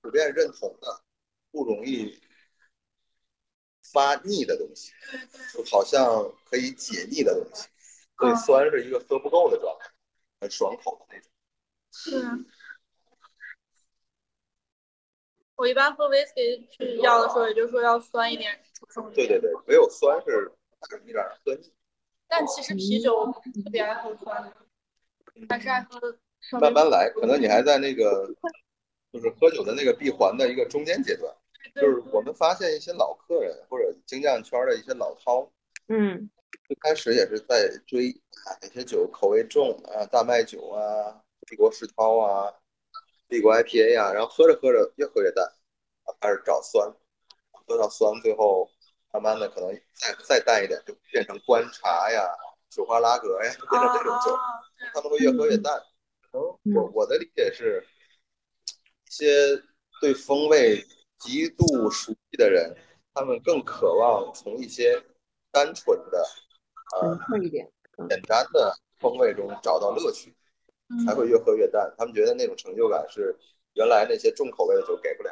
[0.00, 1.02] 普遍认同的，
[1.50, 2.20] 不容易
[3.92, 4.92] 发腻的东西，
[5.54, 7.68] 就好像可以解腻的东西。
[8.18, 9.90] 所以酸是一个喝不够的状态，
[10.40, 11.30] 很爽口的那种。
[11.92, 12.20] 是。
[15.64, 18.54] 我一般喝 whisky 去要的时候，也就是说要酸一点。
[19.14, 20.30] 对对对，没有酸是
[20.90, 21.72] 有点喝腻。
[22.28, 24.52] 但其实啤酒特别爱喝酸的，
[25.48, 26.18] 还是爱喝。
[26.60, 28.28] 慢慢来，可能你还在那个
[29.10, 31.34] 就是喝酒的那个闭环的一个中间阶段。
[31.74, 35.48] 就是我们发现一些老客人或者精酿圈的一些老饕，
[35.88, 36.28] 嗯，
[36.68, 38.14] 最开始也是在追
[38.60, 42.52] 哪些酒口味重啊，大麦酒啊，帝国世涛啊，
[43.34, 45.44] 帝国 IPA 啊，然后喝着喝着越喝越淡，
[46.20, 46.94] 开始找酸，
[47.50, 48.70] 喝到酸，最后。
[49.14, 52.28] 慢慢的，可能再再淡一点，就变成观察呀、
[52.68, 54.36] 酒花拉格呀，就变成这种酒，
[54.92, 55.72] 他们会越喝越淡。
[56.32, 57.86] 可能我我的理解是，
[58.66, 59.62] 一些
[60.00, 60.84] 对风味
[61.20, 62.76] 极度熟悉的人，
[63.14, 65.00] 他们更渴望从一些
[65.52, 66.26] 单纯的、
[67.00, 67.70] 呃一点、
[68.08, 70.34] 简单的风味中找到乐趣，
[71.06, 71.92] 才会越喝越淡。
[71.96, 73.34] 他们觉得那种成就感是
[73.74, 75.30] 原来那些重口味的酒给不了。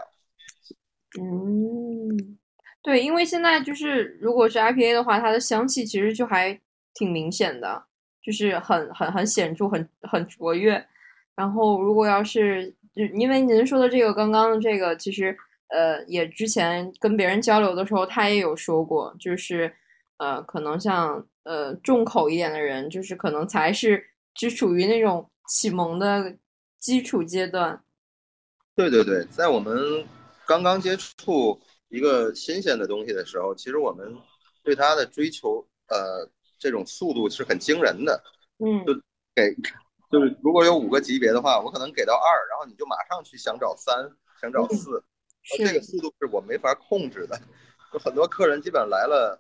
[1.20, 2.38] 嗯。
[2.85, 6.61] 对，因为现在就是如果是 IPA 的话，它的香气其实就还
[6.94, 7.85] 挺明显的，
[8.20, 10.85] 就是很很很显著，很很卓越。
[11.37, 15.37] 然后如果要是就因为您说的这个刚刚的这个，其实
[15.68, 19.72] 呃也之前跟别人交流的时候，他也有说过，就是
[20.16, 26.37] 呃可能像呃重口一点的人，就是可能才是只属于那种启蒙的
[26.78, 27.85] 基础阶段。
[28.74, 30.07] 对对对，在我们
[30.46, 31.61] 刚刚接触。
[31.92, 34.16] 一个新鲜的东西的时候，其实我们
[34.62, 36.26] 对它的追求，呃，
[36.59, 38.18] 这种速度是很惊人的。
[38.57, 38.94] 嗯，就
[39.35, 39.55] 给，
[40.11, 45.05] 就是如果有五个级别的话，我可能给到二，然后你就马上去想找三，想找四，
[45.59, 47.38] 这个速度是我没法控制的。
[47.92, 49.38] 就很多客人基本上来了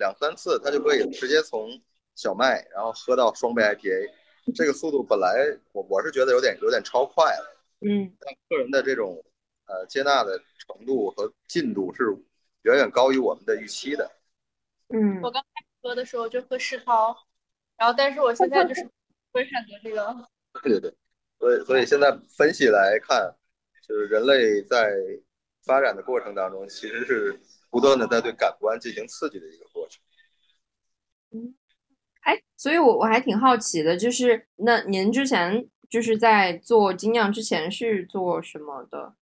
[0.00, 1.80] 两三次，他就可以直接从
[2.16, 4.10] 小麦，然后喝到双倍 IPA，
[4.54, 7.64] 这个速度本来我我是觉得有点有点超快了。
[7.80, 9.22] 嗯，但客人的这种。
[9.66, 12.04] 呃，接纳的程度和进度是
[12.62, 14.10] 远远高于我们的预期的。
[14.88, 17.16] 嗯，我刚开始喝的时候就喝世涛，
[17.78, 18.86] 然后但是我现在就是
[19.30, 20.28] 会选择这个。
[20.62, 20.94] 对对对，
[21.38, 23.34] 所以所以现在分析来看，
[23.86, 24.92] 就是人类在
[25.62, 30.02] 发展的过程当中，其实是不断的在对感官进行刺激的一个过程。
[31.30, 31.54] 嗯，
[32.22, 35.68] 哎，所以我我还挺好奇的，就是那您之前。
[35.92, 39.14] 就是在做精酿之前是做什么的？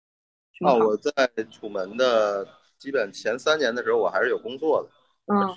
[0.60, 1.10] 哦，我在
[1.50, 5.34] 楚门的基本前三年的时候，我还是有工作的。
[5.34, 5.48] 嗯，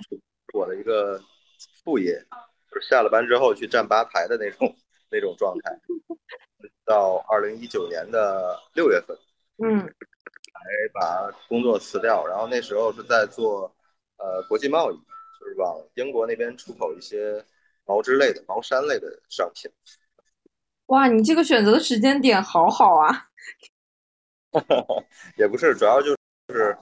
[0.53, 1.21] 我的一个
[1.83, 2.13] 副业，
[2.71, 4.73] 就是下了班之后去站吧台的那种
[5.09, 5.77] 那种状态。
[6.85, 9.17] 到二零一九年的六月份，
[9.61, 9.91] 嗯，才
[10.93, 12.25] 把工作辞掉。
[12.25, 13.69] 然后那时候是在做
[14.15, 14.95] 呃国际贸易，
[15.41, 17.43] 就是往英国那边出口一些
[17.85, 19.71] 毛织类的、毛衫类的商品。
[20.85, 23.27] 哇，你这个选择的时间点好好啊！
[25.35, 26.15] 也不是，主要就
[26.49, 26.77] 是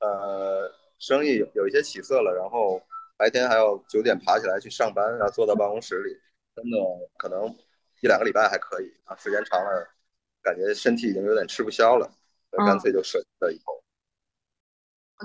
[0.00, 0.68] 呃，
[0.98, 2.82] 生意有有一些起色了，然后
[3.16, 6.18] 白天还要九点爬起来去上班，然后坐到办公室里，
[6.56, 6.76] 真的
[7.16, 7.46] 可能
[8.00, 9.88] 一两个礼拜还可以啊，时间长了，
[10.42, 12.10] 感觉身体已经有点吃不消了，
[12.66, 13.78] 干脆就舍弃了以后。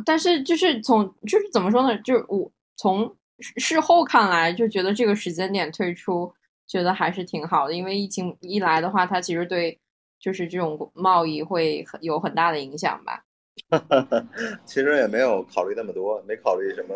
[0.06, 1.98] 但是就是从就是怎么说呢？
[2.02, 6.34] 就是我从事后看来，就觉得这个时间点退出。
[6.68, 9.80] 觉得还是挺好的，因为疫情一来的话，它其实对
[10.20, 13.24] 就是这种贸易会有很大的影响吧。
[14.66, 16.96] 其实也没有考虑那么多，没考虑什么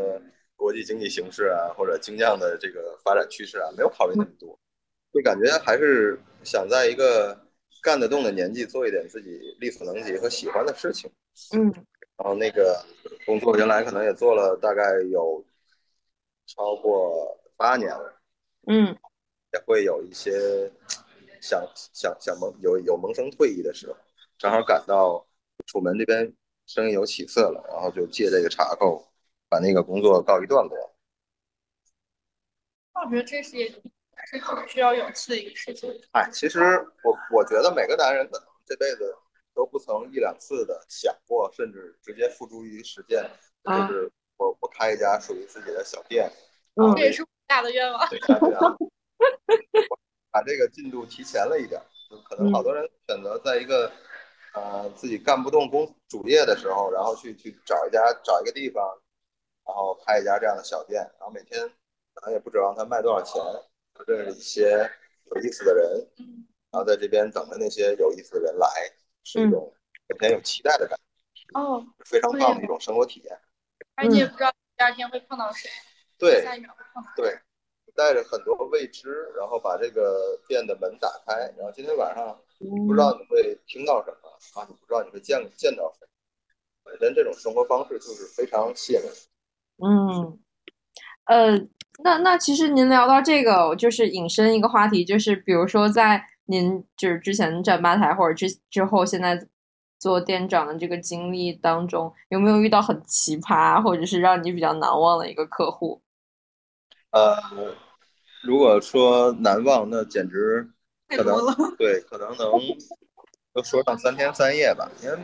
[0.56, 4.58] 国际经济形势啊，或者精酿的这个发展趋势啊，没有考虑那么多，
[5.14, 7.40] 就感觉还是想在一个
[7.84, 11.12] 干得动的年纪做一点自己力所能及和喜欢的事情。
[11.56, 11.72] 嗯，
[12.18, 12.84] 然后那个
[13.24, 15.46] 工作原来可能也做了大概有
[16.56, 18.22] 超过八年了。
[18.68, 18.98] 嗯。
[19.52, 20.72] 也会有一些
[21.42, 23.98] 想想想萌有有萌生退役的时候，
[24.38, 25.26] 正好赶到
[25.66, 26.32] 楚门这边
[26.68, 29.12] 生意有起色了，然后就借这个茬口
[29.50, 30.96] 把那个工作告一段落。
[32.94, 33.68] 我觉得这是也
[34.28, 35.90] 是很需要勇气的一个事情。
[36.12, 36.60] 哎，其实
[37.04, 39.16] 我我觉得每个男人可能这辈子
[39.56, 43.28] 都不曾一两次的想过，甚至直接付诸于实践，
[43.64, 46.32] 就是我我开一家属于自己的小店。
[46.76, 48.00] 嗯，这也是我大的愿望。
[50.32, 53.92] 把这个进度提前了一点，就可能好多人选择在一个
[54.54, 58.86] 呃自己干不动工主业的时候，然后去去找一家找一个地方，
[59.66, 61.68] 然后开一家这样的小店，然后每天
[62.14, 63.42] 可能也不指望他卖多少钱，
[64.06, 64.90] 认识一些
[65.26, 66.08] 有意思的人，
[66.72, 68.70] 然后在这边等着那些有意思的人来，
[69.24, 69.74] 是一种
[70.08, 70.98] 每天有期待的感
[71.34, 73.38] 觉，哦，非常棒的一种生活体验。
[74.00, 75.70] 而且也不知道第二天会碰到谁，
[76.18, 77.38] 对，下一秒会碰到对。
[77.96, 82.40] 带着很多未知，然后把这个店的门打开，然后今天晚上
[82.88, 84.30] 不知道你会听到什么
[84.62, 86.08] 啊，你不知道你会见见到谁。
[86.82, 89.12] 本身这种生活方式就是非常吸引人。
[89.84, 90.40] 嗯，
[91.26, 91.58] 呃，
[92.02, 99.46] 那那其实您聊到这个，就是引申一个话题，就是比如说在您就是之前站吧台或者之之后现在
[100.00, 106.02] 做店长的这个经历当中，有没有遇到很奇葩或者是让你比较难忘的一个客户？
[107.12, 107.36] 呃。
[108.42, 110.66] 如果说难忘，那简直
[111.10, 111.36] 可能
[111.78, 112.50] 对，可能能
[113.52, 114.90] 都说上三天三夜吧。
[115.04, 115.18] 因为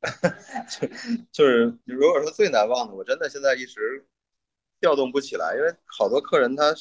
[0.70, 0.88] 就
[1.30, 4.06] 就是如果说最难忘的，我真的现在一时
[4.80, 6.74] 调动不起来，因为好多客人他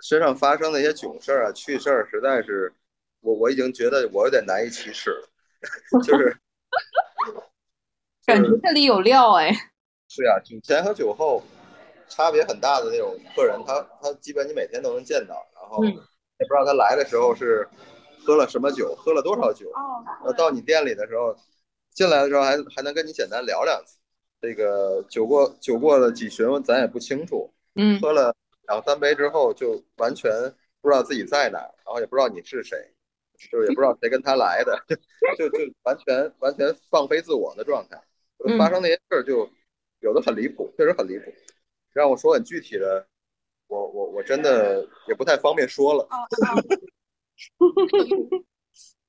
[0.00, 2.74] 身上发生的一些囧事儿啊、趣事儿，实在是
[3.20, 5.28] 我我已经觉得我有点难以启齿了。
[6.04, 6.38] 就是
[8.26, 9.50] 感觉这里有料哎。
[10.16, 11.42] 对啊，酒前和酒后。
[12.08, 17.68] 差别很大的那种客人，他他基本你每天都能见到，然后也不知道他来的时候是
[18.24, 19.68] 喝了什么酒，喝了多少酒。
[20.24, 20.32] 哦。
[20.34, 21.36] 到你店里的时候，
[21.92, 23.98] 进来的时候还还能跟你简单聊两句。
[24.40, 27.52] 这个酒过酒过了几巡，咱也不清楚。
[27.74, 28.00] 嗯。
[28.00, 28.32] 喝了
[28.68, 30.30] 两三杯之后，就完全
[30.80, 32.78] 不知道自己在哪，然后也不知道你是谁，
[33.50, 34.80] 就是也不知道谁跟他来的，
[35.36, 38.00] 就就完全完全放飞自我的状态。
[38.58, 39.48] 发生那些事儿就
[40.00, 41.32] 有的很离谱，确实很离谱。
[41.92, 43.06] 让我说很具体的，
[43.66, 46.08] 我我我真的也不太方便说了。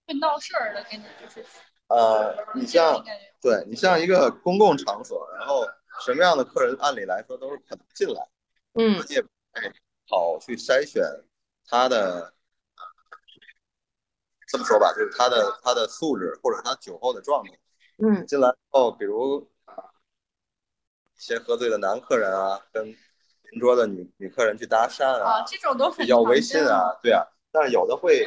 [0.08, 1.46] 会闹事儿的，跟你就是。
[1.90, 3.04] 呃，你像，
[3.42, 5.66] 对你像一个公共场所，然后
[6.06, 8.28] 什么样的客人，按理来说都是可能进来。
[8.74, 9.04] 嗯。
[9.08, 9.30] 你也不
[10.10, 11.04] 好去筛选
[11.66, 12.34] 他的，
[14.48, 17.58] 这么说吧，就是他的他的素质或者他酒后的状态。
[17.98, 18.26] 嗯。
[18.26, 19.50] 进来后，比如。
[21.10, 28.24] 一些喝醉的男客人啊，跟邻桌的女女客人去搭讪啊，这种都比较微信啊，对啊，但是有的会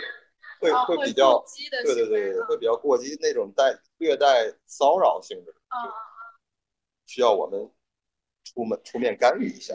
[0.59, 1.41] 会会比较
[1.85, 5.55] 对对对，会比较过激那种带略带骚扰性质，
[7.07, 7.71] 需要我们
[8.43, 9.73] 出门出面干预一下，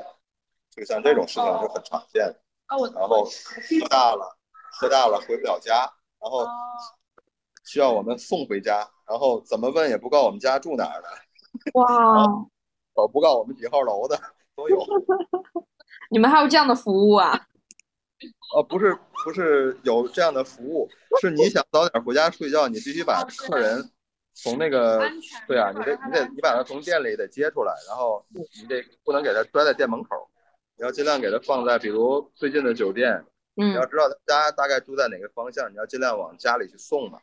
[0.69, 2.41] 就像这种事情是很常见的。
[2.67, 4.37] 然后喝大了，
[4.73, 5.89] 喝大了回不了家，
[6.19, 6.45] 然后
[7.65, 11.07] 需要我们送回家，然后怎么问也不告我们家住哪儿的。
[11.73, 12.25] 哇。
[12.95, 14.17] 哦，不告我们几号楼的
[14.55, 14.79] 都有。
[16.09, 17.37] 你们还有这样的服务啊？
[18.55, 20.87] 呃，不是不是有这样的服务，
[21.19, 23.91] 是你想早点回家睡觉，你必须把客人
[24.33, 25.01] 从那个
[25.45, 30.29] 对啊，你得你得你把他从店里得接出来，然后你得不能给他拽在店门口，
[30.77, 37.19] 你要尽量给他放在比如最近的酒店，你要知道他家大概住在哪个方向，你要尽量往家里去送嘛。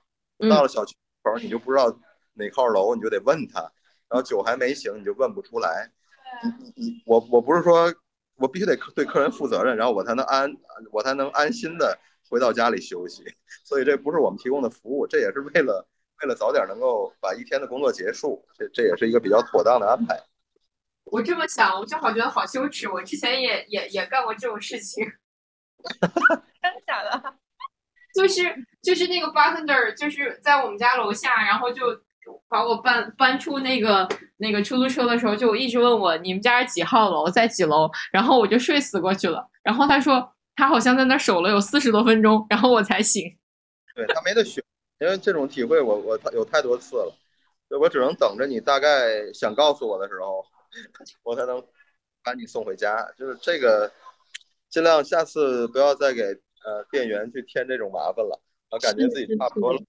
[0.49, 1.99] 到了小区口你就不知道
[2.35, 3.61] 哪号楼，你就得问他，
[4.09, 5.91] 然后酒还没醒你就问不出来。
[6.43, 7.93] 你你我我不是说。
[8.37, 10.51] 我必须得对客人负责任，然后我才能安，
[10.91, 11.97] 我才能安心的
[12.29, 13.23] 回到家里休息。
[13.63, 15.87] 所以这不是我们提供的服务，这也是为了
[16.23, 18.45] 为了早点能够把一天的工作结束。
[18.59, 20.19] 这这也是一个比较妥当的安排。
[21.05, 22.89] 我这么想，我正好觉得好羞耻。
[22.89, 25.05] 我之前也也也干过这种事情。
[26.01, 27.35] 真的假的？
[28.15, 28.43] 就是
[28.83, 32.03] 就是那个 bartender 就是在我们家楼下，然后就。
[32.49, 39.45] 把我搬搬出那个那个出租车的时候，就一直问我你们家几号楼，在几楼，然后我就睡死过去了。
[39.65, 43.25] 然后他说他好像在那守了有四十多分钟，然后我才醒。
[43.97, 44.63] 对他没得选，
[45.01, 47.13] 因为这种体会我我有太多次了，
[47.81, 50.45] 我只能等着你大概想告诉我的时候，
[51.25, 51.61] 我才能
[52.23, 53.05] 把你送回家。
[53.19, 53.91] 就是这个，
[54.71, 58.41] 尽量下次不要再给呃店员去添这种麻烦了，
[58.73, 59.81] 我感觉自己差不多了。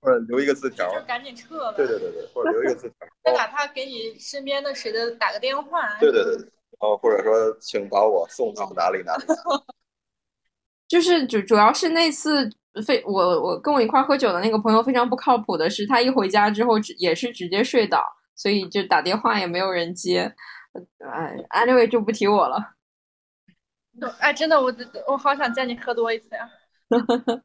[0.00, 1.72] 或者留一个字条，就赶紧撤了。
[1.72, 5.98] 对对对对，或者留一个字条， 再哪怕给你身边的谁的打个电话。
[5.98, 6.48] 对对对对，
[6.78, 9.24] 哦，或者说请把我送到哪里哪里。
[10.86, 12.48] 就是主主要是那次
[12.86, 18.04] 非我我跟我一块喝酒的那个朋友非常不靠谱的是，他一回家之后也是直接睡倒，
[18.36, 20.32] 所以就打电话也没有人接。
[20.98, 22.74] 哎，anyway 就不提我了。
[24.20, 24.72] 哎，真的，我
[25.08, 26.48] 我好想见你喝多一次呀。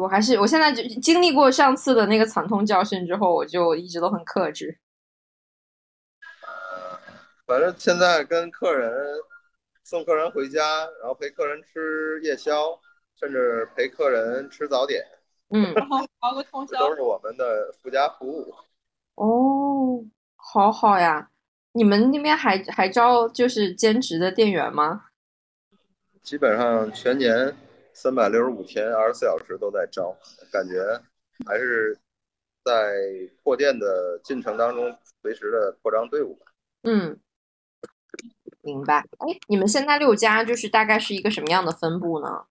[0.00, 4.78] 我还是我现在就经历过上次的那个惨痛教训之后，我就一直都很克制。
[6.42, 6.98] 呃，
[7.46, 8.90] 反正现在跟客人
[9.84, 12.80] 送客人回家，然后陪客人吃夜宵，
[13.18, 15.04] 甚至陪客人吃早点，
[15.50, 15.74] 嗯，
[16.20, 18.54] 熬个通宵，都是我们的附加服务。
[19.16, 20.02] 哦，
[20.36, 21.30] 好好呀！
[21.72, 25.06] 你们那边还还招就是兼职的店员吗？
[26.22, 27.54] 基本上全年。
[27.94, 30.16] 三百六十五天，二十四小时都在招，
[30.50, 31.00] 感觉
[31.46, 31.98] 还是
[32.64, 32.94] 在
[33.42, 36.38] 扩店的进程当中，随时的扩张队伍。
[36.82, 37.18] 嗯，
[38.62, 38.98] 明白。
[39.18, 42.46] 哎，你们现在六家就是大概是一个什么样的分布呢？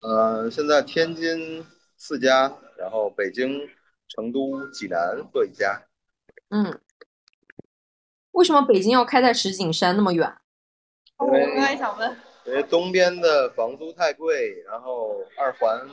[0.00, 1.66] 呃，现在天津
[1.96, 3.68] 四家，然后北京、
[4.08, 5.82] 成都、济南各一家。
[6.50, 6.80] 嗯，
[8.32, 10.32] 为什么北京要开在石景山那么远？
[11.18, 12.16] 我刚才想问。
[12.46, 15.84] 因为东边的房租太贵，然后二环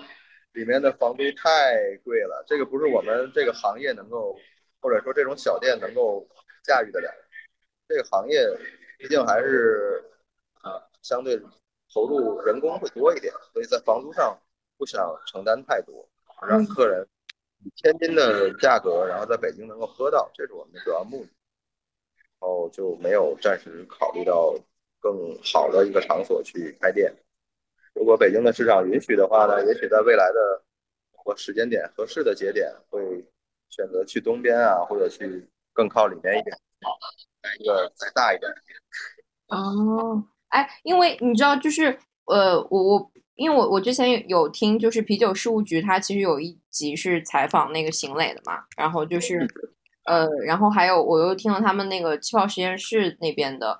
[0.52, 4.38] 里面的房租太贵了，这个不是我们这个行业能够，
[4.80, 6.28] 或者说这种小店能够
[6.64, 7.12] 驾驭得了。
[7.88, 8.48] 这个行业
[9.00, 10.04] 毕竟还是
[10.62, 11.42] 啊，相对
[11.92, 14.40] 投入人工会多一点，所以在房租上
[14.78, 16.08] 不想承担太多，
[16.48, 17.08] 让客人
[17.64, 21.30] 以天津的价格，然后在北京能够喝到，这是我们的主要目的。
[22.40, 24.56] 然后就没有暂时考虑到。
[25.04, 27.14] 更好的一个场所去开店，
[27.94, 30.64] 如果北京的市场允许的话呢，也许在未来的
[31.12, 33.02] 或时间点合适的节点，会
[33.70, 36.58] 选择去东边啊，或者去更靠里面一点，
[37.60, 38.50] 一个再大一点。
[39.48, 49.46] 哦，哎，因为你知道，就是呃，我我因为我我之前有听，就是啤酒事务局，它其实有一集是采访那个邢磊的嘛，然后就是
[50.06, 53.78] 呃，然后还有我又听了他们那个气泡实验室那边的。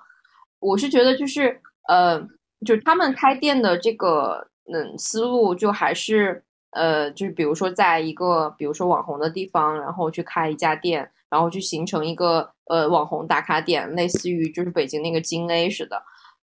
[0.64, 2.18] 我是觉得就是，呃，
[2.64, 16.02] 就他们开店的这个嗯思路，就还是呃，就是比如说在一个比如说网红的地方，然后去开一家店，然后去形成一个呃网红打卡点，类似于就是北京那个金 A 似的。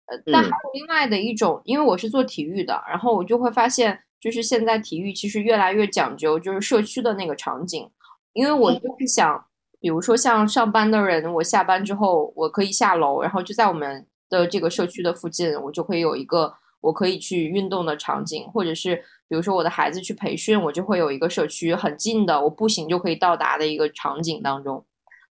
[0.07, 7.91] 呃，但还有另外的一种，因为我是做体育的，然后我就会发现，就是现在体育其实越来越讲究，就是社区的那个场景，
[8.33, 9.45] 因为我就是想。
[9.87, 18.97] 比如说像上班的人，我下班之后我可以下楼，然后就在我们的这个社区的附近，我就会有一个我可以去运动的场景，或者是
[19.29, 24.85] 比如说我的孩子去培训，我就会有一个社区很近的，我步行就可以到达的一个场景当中。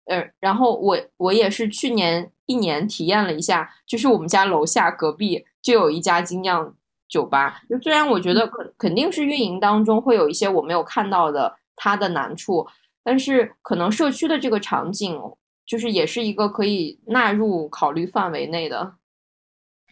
[0.06, 6.74] 呃，然后我我也是去年一年体验了一下，就是我们家楼下隔壁就有一家精酿
[7.08, 12.66] 酒吧，就虽然我觉得肯肯定是运营当中会有一些我没有看到的它的难处。
[13.02, 15.20] 但是可能社区的这个场景，
[15.66, 18.94] 就是也是一个可以纳入考虑范围内的。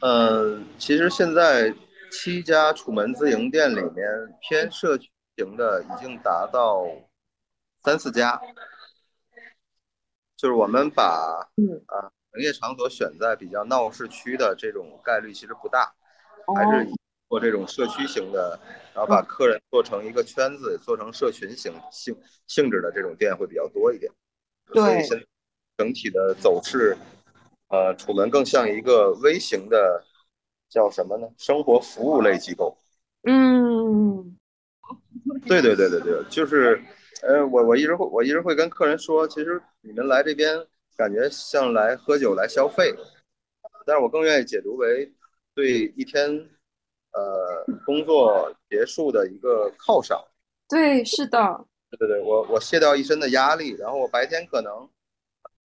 [0.01, 1.75] 呃，其实现在
[2.11, 4.07] 七家楚门自营店里面，
[4.41, 6.85] 偏社区型的已经达到
[7.83, 8.41] 三四家。
[10.37, 11.51] 就是我们把
[11.87, 15.93] 啊营业场所选在比较闹市区的这种概率其实不大，
[16.55, 16.95] 还是以
[17.29, 18.57] 做这种社区型的，
[18.99, 22.13] 然后把客人做成一个圈子，做成社群型性
[22.49, 24.11] 性质的这种店会比较多一点。
[24.73, 25.09] 对，
[25.77, 26.97] 整体的走势，
[27.69, 30.05] 呃，楚门更像一个微型的，
[30.69, 31.29] 叫什么呢？
[31.39, 32.77] 生活服务类机构。
[33.23, 34.37] 嗯，
[35.47, 36.83] 对对对对对，就是，
[37.23, 42.93] 呃，我我一直会我一直会跟客人说，其实你们来这边感觉像来喝酒来消费，
[43.87, 45.15] 但是我更愿意解读为
[45.55, 46.51] 对一天，
[47.19, 50.23] 呃，工作结束的一个犒赏。
[50.69, 51.65] 对，是的。
[51.91, 54.89] 对对对，我我卸掉一身的压力，然后我白天可能，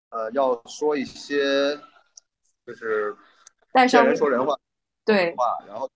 [0.10, 1.78] 呃，要说一些，
[2.66, 3.16] 就是
[3.90, 4.58] 见人说人话，
[5.06, 5.90] 对话，然后。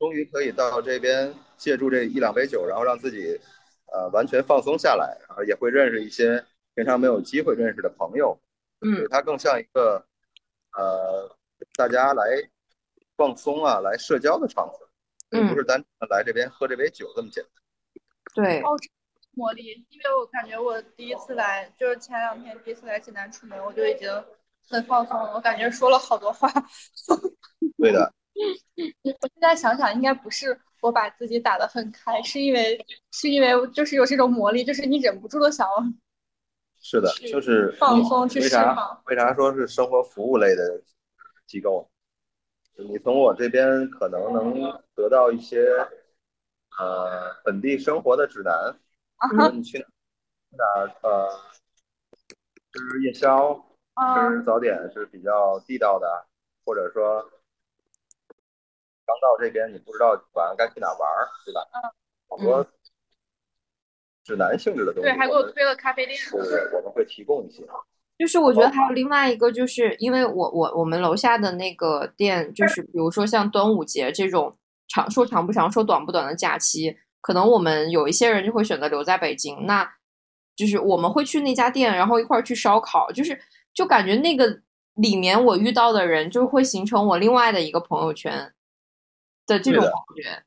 [0.00, 3.36] 终于可以到这边借助这一两杯酒，然后让自己，
[3.92, 6.40] 呃，完全放松下来，然后也会认识一些
[6.76, 8.38] 平常没有机会认识的朋友。
[8.80, 10.06] 嗯，它更像一个，
[10.76, 11.36] 呃，
[11.74, 12.22] 大家来
[13.16, 14.87] 放松啊，来社交的场所，
[15.30, 17.52] 并不是单纯来这边喝这杯酒这么简单。
[18.34, 18.60] 对。
[18.62, 18.76] 哦，
[19.32, 24.10] 魔力，因为我感觉我第一次来，就是前两天第一次来济南出门，我就已经
[24.68, 26.48] 很放松了，我感觉说了好多话。
[27.78, 28.12] 对的。
[29.02, 35.68] 我现在想想，应该不是我把自己打得很开，是因为是因为就是有这种魔力，就是你忍不住的想。
[36.80, 39.02] 是的，就是放松去释放。
[39.06, 40.82] 为啥说是生活服务类的
[41.46, 41.88] 机构？
[42.78, 45.66] 你从我这边可能能得到一些
[46.78, 48.78] 呃本地生活的指南，
[49.30, 49.78] 比如你去
[50.50, 50.64] 哪
[51.02, 51.28] 呃
[52.72, 53.54] 吃夜宵、
[54.30, 56.26] 吃早点是比较地道的，
[56.64, 57.30] 或者说。
[59.08, 61.00] 刚到这边，你不知道晚上该去哪玩，
[61.46, 61.66] 对吧？
[61.72, 61.80] 嗯，
[62.28, 62.66] 好多
[64.22, 65.08] 指南性质的东西。
[65.08, 66.18] 对，还给我推了咖啡店。
[66.30, 67.66] 对，我们会提供一些。
[68.18, 74.56] 就是我觉得还有另外一个，就是因为我我我们楼下的那个店，就是比如说像端午节这种
[74.88, 79.88] 长说长不长说短不短的假期，可能我们有一些人就会选择留在北京，那
[80.56, 83.40] 就是我们会去那家店，然后一块儿去烧烤，就是
[83.72, 84.60] 就感觉那个
[84.94, 88.52] 里面我遇到的人就会形成我另外的一个朋友圈。
[89.48, 89.92] 的这种感。
[90.14, 90.44] 觉，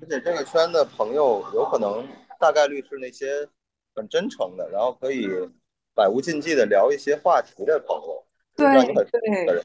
[0.00, 2.02] 而且这个圈的朋友有可能
[2.40, 3.46] 大概率是那些
[3.94, 5.28] 很真诚的，然后可以
[5.96, 8.24] 百无禁忌的聊一些话题的朋友，
[8.54, 8.66] 对
[9.46, 9.64] 对。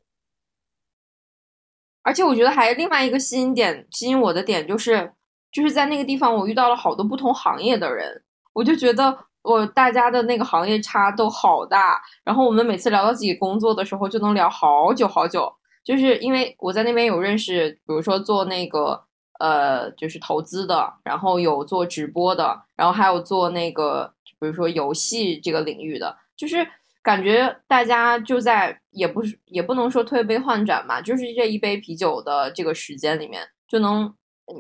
[2.01, 5.11] 而且我觉得还有另外一个吸引点，吸引我的点就是，
[5.51, 8.23] 就是在那个地方我遇到了好多不同行业的人，
[8.53, 15.53] 我就觉得我大家的那个行业差都好大，然后我们每次聊到自己工作的时候，就能聊好久好久。
[15.84, 19.03] 就是因为我在那边有认识，比如说做那个
[19.39, 26.68] 呃，就是投资的，然后有做直播的，然后还有做那个，比如说游戏这个领域的，就是
[27.02, 34.14] 感觉大家就在也不是也不能说推杯换盏吧，就是这一杯啤酒的这个时间里面，就能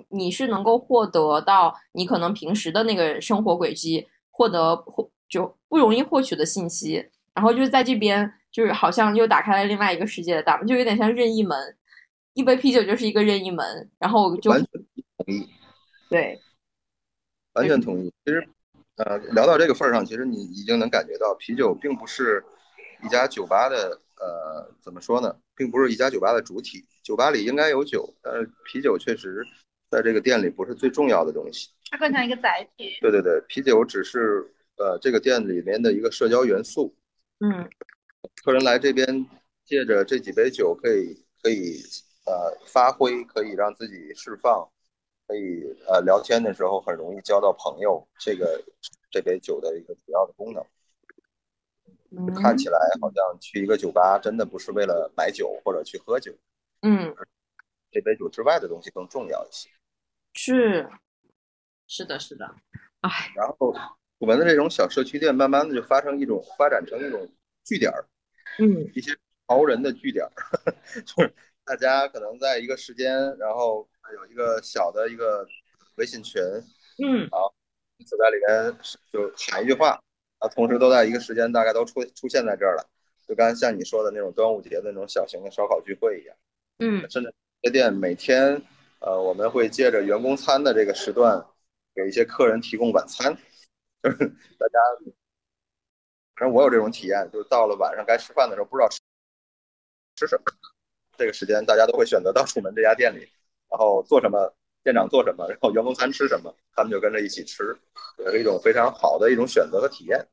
[0.07, 8.33] 你是能够获得到你可能平时的那个生活轨迹获得获就不容易获取的信息，然后就是在这边。
[8.51, 11.57] 就是好像又打开了另外一个世界的大门，就有点像任意门，
[12.33, 14.69] 一杯啤酒就是一个任意门，然后就完全
[15.15, 15.49] 同意，
[16.09, 16.37] 对，
[17.53, 18.11] 完全同意。
[18.25, 18.45] 其实，
[19.05, 22.43] 呃，聊到这个份儿上，其实你已经能感觉到，啤酒并不是
[23.03, 26.85] 一家酒吧的，呃，怎么说呢，并不是一家酒吧的主体。
[27.01, 29.43] 酒吧里应该有酒，但是啤酒确实
[29.89, 32.97] 在这个店里不是最重要的东西，它更像一个载体。
[33.01, 34.47] 对对对，啤酒只是
[34.77, 36.95] 呃这个店里面的一个社交元素。
[37.39, 37.67] 嗯。
[38.43, 39.25] 客人来这边，
[39.65, 41.81] 借着这几杯酒，可以可以
[42.25, 44.69] 呃发挥，可以让自己释放，
[45.31, 48.05] 可以呃聊天的时候很容易交到朋友。
[48.19, 48.61] 这个
[49.09, 56.33] 这杯酒的一个主要的功能，看起来好像去一个酒吧真的不是为了买酒或者去喝酒，
[56.81, 57.15] 嗯，
[57.91, 59.69] 这杯酒之外的东西更重要一些。
[60.33, 60.89] 是，
[61.87, 62.53] 是的，是的，
[62.99, 63.31] 哎。
[63.33, 63.73] 然后
[64.17, 67.25] 我们的这种小社区店，慢慢的就发生一种发展成一种
[67.63, 68.05] 据点儿。
[68.59, 69.17] 嗯，一些
[69.47, 70.27] 潮人的据点，
[71.05, 75.47] 就是大家可能在一个时间，然后有一个小的一个
[75.95, 76.41] 微信群，
[77.03, 77.53] 嗯，好，
[77.97, 78.77] 彼此在里面
[79.11, 79.99] 就喊一句话，
[80.39, 82.89] 啊，同时都在一个时间，大概都出出现在这儿了，
[83.27, 86.35] 就刚才像你说的那种端午节的那种小型的烧烤聚会一样，
[86.79, 88.61] 嗯，甚至这店每天，
[88.99, 91.45] 呃，我们会借着员工餐的这个时段，
[91.93, 93.35] 给一些客人提供晚餐，
[94.03, 94.17] 就是
[94.57, 94.79] 大家。
[96.33, 98.99] 反正我有这种体验，就是到了晚上该吃饭的时候，不知道吃
[100.15, 100.43] 吃什么。
[101.15, 103.29] 这个时间大家都会选择到楚门这家店里，
[103.71, 104.53] 然后做什么，
[104.83, 107.75] 店长做什么，然后员工餐吃什么，他们就跟着一起吃，
[108.19, 110.27] 也是一种非常好的一种选择和体验。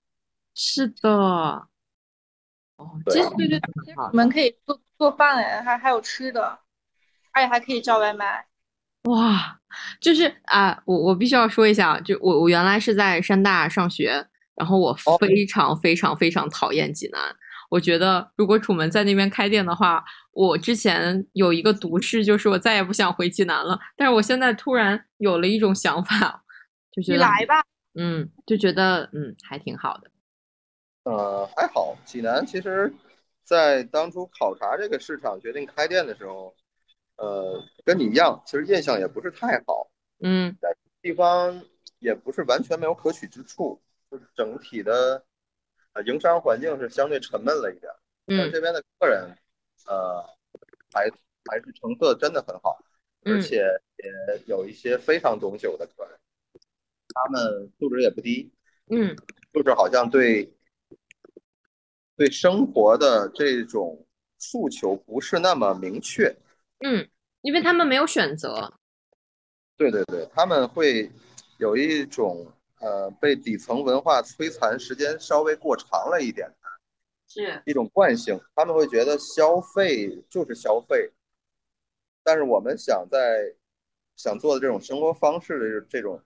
[0.55, 3.61] 是的，哦，对对对，
[4.11, 6.59] 你们可以做做饭哎，还还有吃的，
[7.33, 8.45] 而且还可以叫外卖。
[9.05, 9.61] 哇，
[10.01, 14.27] 就是啊，我我必须要说一下，就我我原来是在山大上学，
[14.57, 17.37] 然后我非常非常非常讨厌济南。
[17.69, 23.79] 我觉得如果楚门在那边开店的话，我之前有一个毒誓，就是我再也不想回济南了。
[23.97, 26.45] 但是我现在突然有了一种想法，
[26.91, 27.63] 就觉得你来吧，
[27.95, 30.11] 嗯，就觉得嗯还挺好的。
[31.05, 32.93] 呃，还好，济南其实，
[33.45, 36.55] 在当初考察这个市场决定开店的时候，
[37.17, 39.91] 呃，跟你一样，其实印象也不是太好。
[40.21, 40.57] 嗯，
[41.01, 41.63] 地方
[41.99, 45.25] 也不是完全没有可取之处，就是整体的
[45.99, 47.93] 呃营商环境是相对沉闷了一点。
[48.27, 49.37] 但这边的客人，
[49.87, 50.23] 呃，
[50.95, 51.11] 还
[51.51, 52.79] 还是成色真的很好，
[53.25, 53.65] 而且
[53.97, 56.19] 也有一些非常懂酒的客人，
[57.15, 58.53] 他们素质也不低。
[58.91, 59.17] 嗯，
[59.53, 60.55] 就是好像对。
[62.17, 64.05] 对生活的这种
[64.39, 66.37] 诉求不是那么明确，
[66.81, 67.09] 嗯，
[67.43, 68.75] 因为他们没有选择。
[69.77, 71.09] 对对对，他们会
[71.59, 76.51] 有一种呃被底层文化摧残时间稍微过长了一点，
[77.27, 78.41] 是一种惯性。
[78.55, 81.13] 他们会觉得消费就是消费，
[82.23, 83.55] 但是我们想在
[84.17, 86.23] 想做的这种生活方式的这种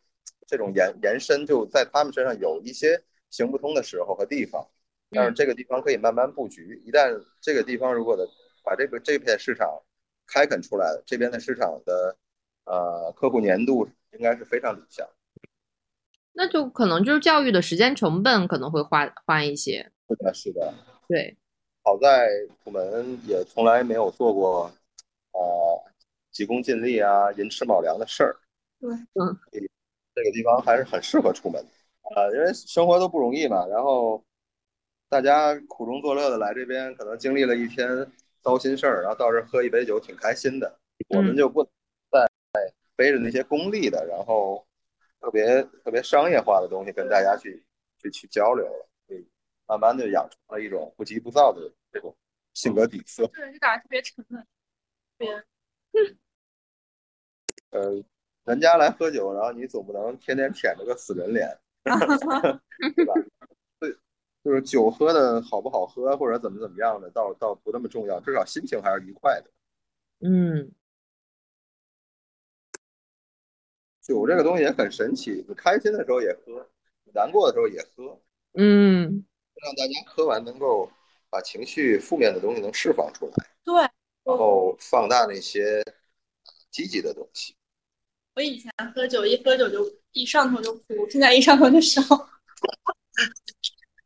[0.46, 4.66] 这种延延伸，就在他们身上有一些行不通的时候和地方。
[5.14, 8.26] 但是这个地方可以慢慢布局，一旦这个地方如果的
[8.64, 9.68] 把这个这片市场
[10.26, 12.16] 开垦出来，这边的市场的
[12.64, 15.06] 呃客户粘度应该是非常理想。
[16.32, 19.90] 那就可能就是教育的时间成本可能会花花一些。
[20.08, 20.74] 是的，是的。
[21.08, 21.36] 对。
[21.82, 22.28] 好在
[22.64, 24.70] 我们也从来没有做过
[25.32, 25.40] 呃
[26.30, 28.36] 急功近利啊、寅吃卯粮的事儿。
[28.80, 29.38] 对，嗯。
[30.14, 31.60] 这个地方还是很适合出门
[32.14, 34.22] 啊，因为生活都不容易嘛，然后。
[35.08, 37.86] 大家苦中作乐的来这边，可能经历了一天
[38.40, 40.78] 糟心事儿，然后到这喝一杯酒，挺开心的。
[41.10, 41.62] 我们就不
[42.10, 42.26] 再
[42.96, 44.64] 背着那些功利的，然后
[45.22, 47.64] 特别特别商业化的东西跟大家去
[47.98, 49.24] 去去交流了，所以
[49.66, 52.14] 慢慢的养成了一种不急不躁的这种
[52.52, 53.24] 性格底色。
[53.28, 54.46] 对，就感觉特别沉稳。
[55.16, 55.30] 别，
[57.70, 58.04] 呃，
[58.44, 61.56] 人家来喝酒，然后你总不能天天舔着个死人脸，
[62.96, 63.14] 对吧？
[64.42, 69.48] 就是酒喝的好不好喝，或者怎么怎么样的，倒倒不那么重要，至少心情还是愉快的。
[70.28, 70.72] 嗯，
[74.02, 76.68] 酒这个东西也很神奇，你开心的时候也喝，
[77.14, 78.20] 难过的时候也喝。
[78.54, 79.24] 嗯，
[79.54, 80.90] 让大家喝完能够
[81.30, 83.32] 把情绪负面的东西能释放出来。
[83.64, 83.74] 对，
[84.24, 85.82] 然后放大那些
[86.70, 87.54] 积极的东西。
[88.34, 92.02] 我以前喝酒，一喝酒就一上头就哭，现在一上头就笑。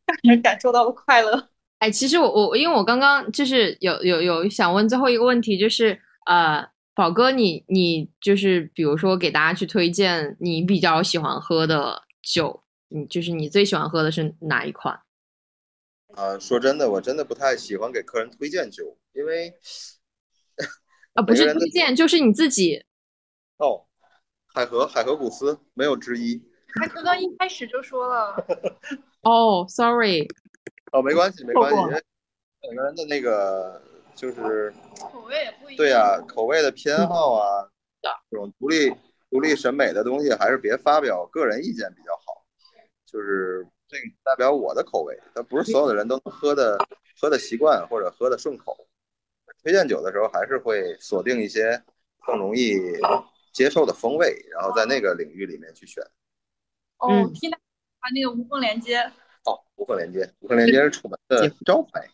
[0.05, 1.49] 让人感受到了快乐。
[1.79, 6.65] 哎，其实我我因为我刚刚就是有有有想问最后一个问题，就是呃，
[6.97, 14.99] 宝哥，你你就是比如说给大家去推荐你比较喜欢喝的酒，你就是你最喜欢喝的是哪一款？
[16.15, 19.53] 啊，说真的，我真的不太喜欢给客人推荐酒，因为
[21.13, 22.83] 啊，不是推荐，就是你自己。
[23.59, 23.85] 哦，
[24.55, 26.43] 海河海河古斯没有之一。
[26.81, 28.35] 他刚刚一开始就说了。
[29.21, 30.27] 哦，sorry，
[30.93, 31.77] 哦，没关系，没关系，
[32.63, 33.83] 每个人的那个
[34.17, 35.77] 就是口味也不一样。
[35.77, 37.69] 对呀，口味的偏好啊，
[38.31, 38.91] 这种独立
[39.31, 42.43] 独立审美的东西，还是别发表个人意见比较好。
[43.05, 46.77] 就是这个代表我的口味，但不是所有的人都能喝的
[47.21, 48.77] 喝的习惯或者喝的顺口。
[49.63, 51.81] 推荐酒的时候，还是会锁定一些
[52.27, 52.75] 更容易
[53.53, 56.03] 接受的风味，然后在那个领域里面去选。
[56.99, 57.59] 哦，听到。
[58.15, 59.01] 那个无缝连接
[59.47, 62.09] 哦，无缝连接，无缝连接是楚门的招牌，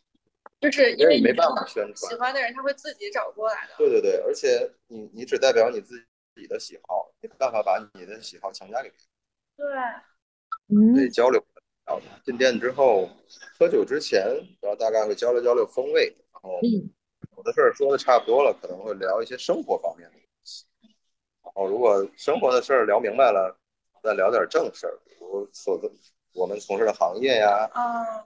[0.63, 3.75] 就是因为没办法宣传，喜欢的人他会自己找过来的。
[3.77, 5.97] 对对对，而且你你只代表你自
[6.37, 8.97] 己的喜好，没办法把你的喜好强加给别
[9.57, 9.75] 人。
[10.69, 11.45] 对，可以交流。
[11.85, 13.11] 然后进店之后，
[13.59, 14.23] 喝酒之前，
[14.61, 16.61] 然后大概会交流交流风味，然后
[17.37, 20.65] 有的事儿说的差不多了，可能会聊一些生活方面的东西。
[21.43, 23.59] 然后如果生活的事儿聊明白了，
[24.01, 24.97] 再聊点正事儿。
[25.05, 25.91] 比如所的
[26.35, 27.69] 我们从事的行业呀，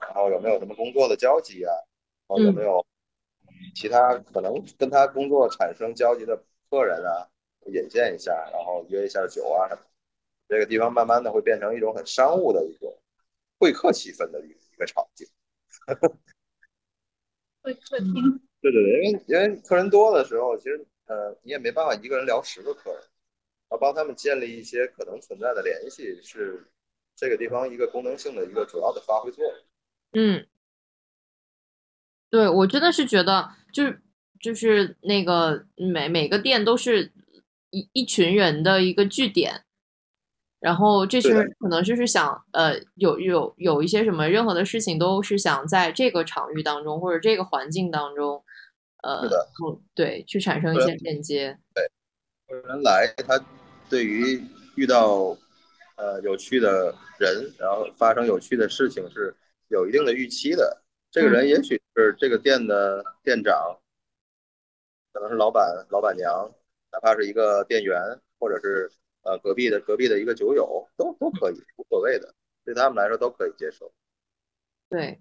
[0.01, 1.96] 然后有没有什么工作的交集呀，然后
[2.35, 2.85] 有没有
[3.73, 7.29] 其他可能跟他工作产生交集的客人啊，
[7.67, 9.81] 引荐一下，然后约一下酒啊什么，
[10.49, 12.99] 这个地方慢慢的会变成一种很商务的一种
[13.59, 15.27] 会客气氛的一一个场景。
[17.61, 18.13] 会客厅。
[18.61, 23.01] 对对对，因为因为客人多的时候，其实呃你也没办法一个人聊十个客人，
[23.71, 26.65] 要帮他们建立一些可能存在的联系是。
[27.19, 29.53] 这个地方一个功能性的一个主要的发挥作用。
[30.11, 30.47] 嗯，
[32.29, 34.01] 对我真的是觉得，就是
[34.39, 37.11] 就是那个每每个店都是
[37.69, 39.63] 一一群人的一个据点，
[40.59, 48.43] 然后这群人可能就是想呃有有有一些什么任何的事情都是想在这个场域当中或者这个环境当中，
[49.03, 49.27] 呃，
[49.95, 51.57] 对，去产生一些链接。
[51.73, 53.39] 对，人来他
[53.89, 54.43] 对于
[54.75, 55.37] 遇到
[55.95, 59.33] 呃有趣的人，然后发生有趣的事情是
[59.69, 60.83] 有一定的预期的。
[61.17, 63.79] 这个人也许是这个店的店长，
[65.11, 66.47] 可能是老板、老板娘，
[66.91, 67.99] 哪怕是一个店员，
[68.37, 68.91] 或者是
[69.23, 73.91] 呃隔壁的隔壁的一个酒友，都都可以，无所谓的，对他们来说都可以接受。
[74.91, 75.19] 对，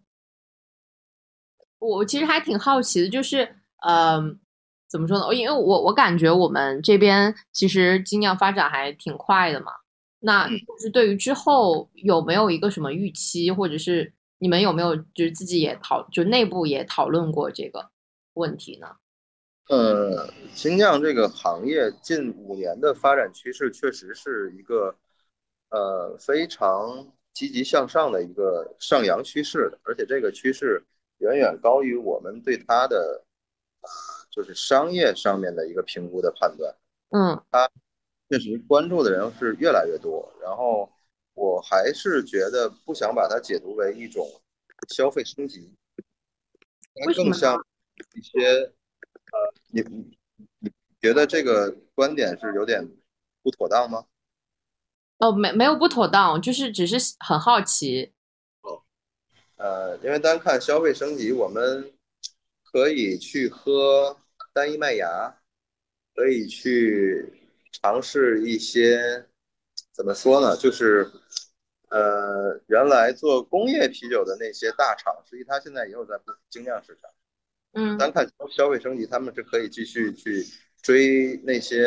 [1.79, 4.39] 我其实还挺好奇的，就是嗯，
[4.87, 5.35] 怎么说呢？
[5.35, 9.73] 因为我我感觉我们这边其实精酿发展还挺快的嘛，
[10.19, 14.13] 那就是对于之后有没有一个什么预期，或者是？
[14.39, 17.91] 你们有没有就是自己也讨就内部也讨论过这个
[18.35, 18.97] 问题呢？
[19.69, 24.95] 呃，新酿这个行业近五年的发展趋势确实是一个
[25.71, 30.85] 呃非常积极向上的一个上扬趋势的，而且这个趋势
[31.19, 33.25] 远远高于我们对它的
[34.31, 36.75] 就是商业上面的一个评估的判断。
[37.11, 37.71] 嗯，它
[38.29, 40.91] 确实关注的人是越来越多，然后。
[41.57, 44.29] 我还是觉得不想把它解读为一种
[44.91, 45.75] 消费升级，
[46.95, 47.59] 它更像
[48.15, 50.19] 一些呃，你你
[50.59, 52.87] 你觉得这个观点是有点
[53.43, 54.05] 不妥当吗？
[55.17, 58.13] 哦，没没有不妥当，就是只是很好奇。
[58.61, 58.83] 哦，
[59.57, 61.91] 呃，因为单看消费升级，我们
[62.65, 64.21] 可以去喝
[64.53, 65.39] 单一麦芽，
[66.15, 67.33] 可以去
[67.73, 69.27] 尝试一些。
[69.93, 70.55] 怎么说呢？
[70.59, 71.11] 就是，
[71.89, 76.19] 呃，原来做工业啤酒的那些大厂，实际它现在也有在
[76.51, 77.11] 精酿市场。
[77.73, 80.45] 嗯，单看消费升级，他们是可以继续去
[80.83, 81.85] 追那些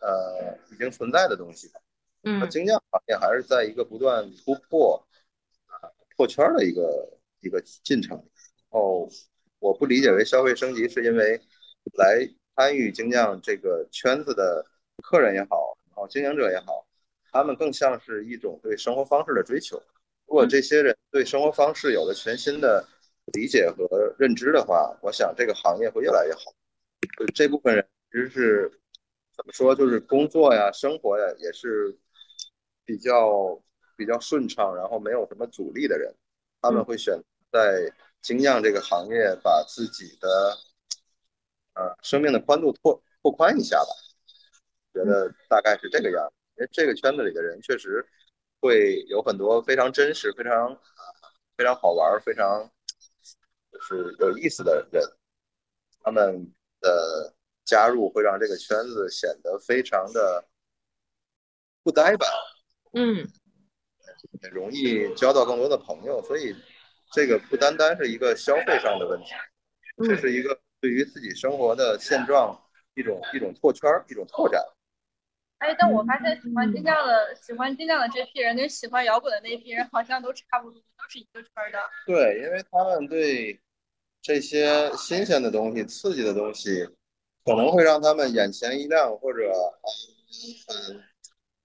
[0.00, 1.80] 呃已经存在的东西的。
[2.24, 5.06] 嗯，精酿行业还是在一个不断突破
[5.66, 8.22] 啊破圈的一个一个进程。
[8.70, 9.08] 哦，
[9.60, 11.40] 我不理解为消费升级，是因为
[11.94, 14.66] 来参与精酿这个圈子的
[15.02, 16.87] 客人也好，然后经营者也好。
[17.30, 19.76] 他们更像是一种对生活方式的追求。
[20.26, 22.86] 如果这些人对生活方式有了全新的
[23.32, 26.52] 理解和认知的话，我想这个行业会越来越好。
[27.18, 28.70] 就这部分人其实是
[29.36, 31.96] 怎么说，就是工作呀、生活呀，也是
[32.84, 33.60] 比较
[33.96, 36.14] 比较顺畅，然后没有什么阻力的人，
[36.60, 37.18] 他们会选
[37.52, 40.56] 在精酿这个行业把自己的
[41.74, 43.90] 呃生命的宽度拓拓宽一下吧。
[44.92, 46.32] 觉得大概是这个样。
[46.58, 48.04] 因为这个圈子里的人确实
[48.60, 50.76] 会有很多非常真实、非常
[51.56, 52.68] 非常好玩、非常
[53.70, 55.00] 就是有意思的人，
[56.00, 57.32] 他们的
[57.64, 60.44] 加入会让这个圈子显得非常的
[61.84, 62.28] 不呆板，
[62.94, 63.24] 嗯，
[64.42, 66.20] 也容易交到更多的朋友。
[66.24, 66.56] 所以
[67.12, 69.26] 这个不单单是一个消费上的问题，
[70.08, 72.60] 这是一个对于自己生活的现状
[72.94, 74.60] 一种一种拓圈、一种拓展。
[75.58, 81.78] 哎，但我发现喜欢金匠的、喜欢金匠的这批人，跟喜欢摇滚的那批人好像都差不多，都是一个圈的。
[82.06, 83.60] 对，因为他们对
[84.22, 86.84] 这些新鲜的东西、刺激的东西，
[87.44, 89.52] 可能会让他们眼前一亮，或者
[90.68, 91.02] 嗯，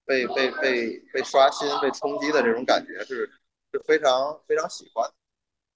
[0.05, 3.31] 被被被被刷新、被冲击的这种感觉是
[3.71, 5.07] 是非常非常喜欢。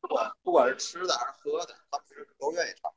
[0.02, 2.92] 不管不管是吃的还是喝的，他们其实都愿意尝。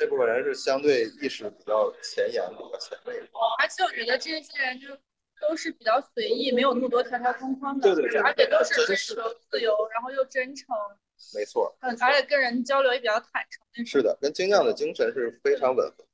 [0.00, 3.28] 这部分人是相对意识比较前沿、比较前卫的，
[3.58, 4.88] 而且我觉得这些人就
[5.46, 9.14] 都是比较随意，没有那么多条条框框的，对对对，而且都是追求
[9.50, 10.74] 自由，然后又真诚，
[11.34, 13.84] 没错，嗯，而且跟人交流也比较坦诚。
[13.84, 16.06] 是的，跟精酿的精神是非常吻合。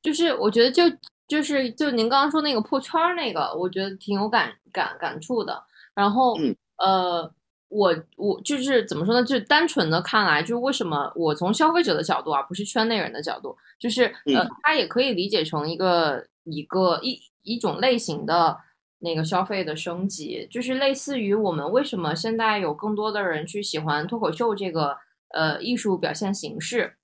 [0.00, 0.84] 就是我觉得，就
[1.28, 5.62] 就是就您刚刚说那个破圈儿那个，我觉得挺有感感感触的。
[5.94, 6.38] 然后，
[6.78, 7.30] 呃。
[7.76, 9.22] 我我就是怎么说呢？
[9.22, 14.04] 就单纯的看来，就是为什么我从消费者的角度啊，不是圈内人的角度，就是
[14.34, 18.56] 呃，它也可以理解成一个一个一一种类型的
[19.00, 24.96] 那个消费的升级，就是类似于我们为什么现在有更多的人去喜欢脱口秀这个
[25.34, 26.94] 呃艺术表现形式。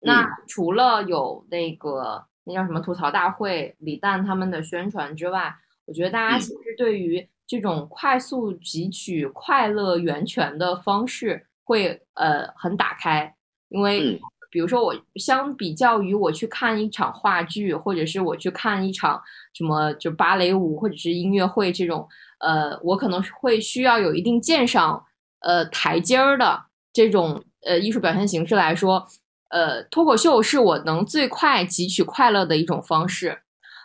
[0.00, 5.56] 那除了有那个那叫什么吐槽大会、李诞他们的宣传之外，
[5.86, 7.28] 我觉得大家其实对于。
[7.50, 13.34] 这种快速汲取快乐源泉的方式会呃很打开，
[13.70, 14.20] 因为
[14.52, 19.20] 比如说我相比较于我去看一场话剧，或者是我去看一场
[19.52, 25.04] 什么就芭蕾舞或者是音乐会这种，呃，我可能会需要有一定鉴赏
[25.40, 29.04] 呃台阶儿的这种呃艺术表现形式来说，
[29.48, 33.40] 呃，脱口秀是我能最快汲取快乐的一种方式。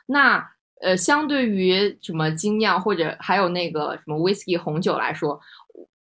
[0.06, 0.52] 那
[0.86, 5.40] 呃，相对于什么精酿或者还有那个什么 whisky 红酒来说，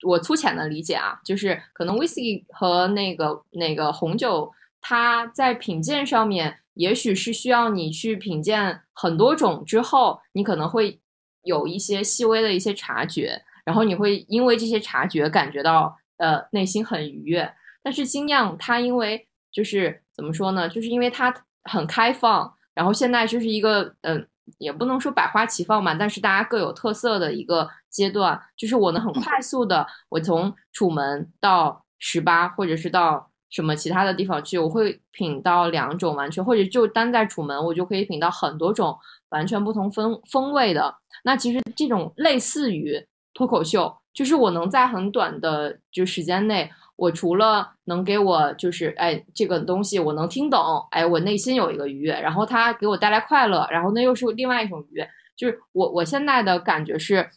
[0.02, 11.00] 我粗浅的理解啊，就是可能 whisky 和那个那个红酒，它在品鉴上面，也许是需要你去品鉴很多种之后，你可能会
[11.44, 17.50] 有一些细微的一些察觉，然后你会因为这些察觉感觉到呃内心很愉悦。
[17.82, 24.28] 但是精酿它因为就是怎么说呢，就是因为它很开放，然后现在就是一个嗯。
[24.58, 38.98] 也不能说百花齐放吧，但是大家各有特色的一个阶段，就是我能很快速的，我从楚门到十八，或者是到什么其他的地方去，我会品到两种完全，或者就单在楚门，我就可以品到很多种
[39.30, 40.94] 完全不同风风味的。
[41.24, 46.70] 那其实这种类似于脱口秀，就是我能在很短的就时间内。
[46.96, 55.08] 我除了能给我就是哎这个东西我能听懂，哎我内心有一个愉悦，然后它给我带来快乐，然后那又是另外一种愉悦。
[55.36, 57.28] 就是我我现在的感觉是，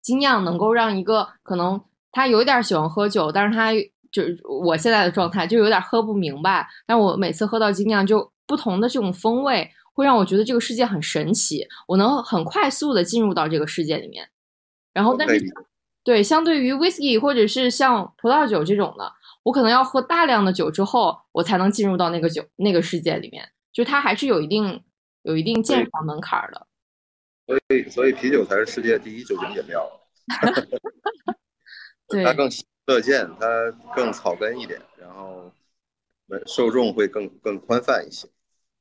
[0.00, 1.78] 精酿能够让一个可能
[2.10, 3.72] 他有点喜欢喝酒，但是他
[4.10, 6.66] 就是我现在的状态就有点喝不明白。
[6.86, 14.26] 但我每次喝到精酿，就不同的这种风味会让我觉得这个世界很神奇，我能很快速的进入到这个世界里面。
[14.94, 15.44] 然后但是。
[16.04, 19.10] 对，相对于 whisky 或者是像葡萄酒这种的，
[19.42, 24.84] 我可能要喝大量的酒之后，我才能进入到那个酒那个世界里面，就它还是有一定
[25.22, 26.66] 有一定鉴赏门槛的。
[27.46, 29.90] 所以，所以啤酒才是世界第一酒精饮料。
[32.06, 32.50] 对，它更
[32.86, 33.46] 乐见，它
[33.96, 35.50] 更草根一点，然后
[36.46, 38.28] 受众会更更宽泛一些。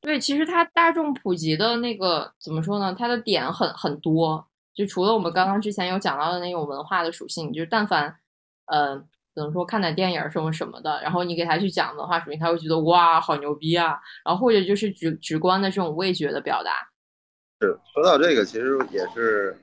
[0.02, 2.94] 对，其实它大众普及的那个怎么说呢？
[3.00, 4.46] 它的点很很多。
[4.76, 8.16] 就除了我们刚刚之前有讲到的那种文化的属性，就是但凡，
[8.66, 8.96] 呃，
[9.36, 14.00] 怎么说看点电影什么什么的，然后你给他去讲文化属性，他会觉得哇，好牛逼啊！
[14.26, 16.72] 然后或者就是直直观的这种味觉的表达。
[17.62, 19.56] 是说到这个，其实也是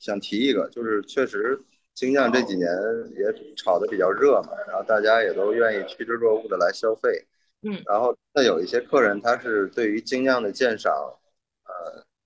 [0.00, 1.56] 想提一个，就是确实
[1.94, 2.68] 精酿这几年
[3.16, 7.26] 也炒的比较热嘛，然后大家也都愿意趋之若鹜的来消费。
[7.62, 7.80] 嗯。
[7.86, 11.17] 然后那有一些客人，他是对于精酿的鉴赏，呃。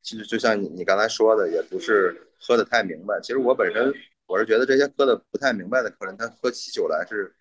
[0.03, 3.21] 其实就像你你刚才说的，也不是喝的太明白。
[3.23, 3.93] 其实我本身
[4.27, 7.33] 我是觉得这些喝的不太明白的客人，他喝起酒来是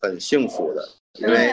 [0.00, 1.52] 很幸福的，因为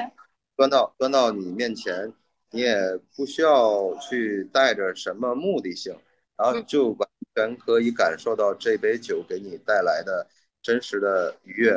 [0.55, 2.13] 端到端到你面前，
[2.51, 2.75] 你也
[3.15, 5.97] 不需要去带着什么目的性，
[6.37, 10.27] 然后就完全可以感受到这杯酒给你带来的
[10.61, 11.71] 真实的愉悦，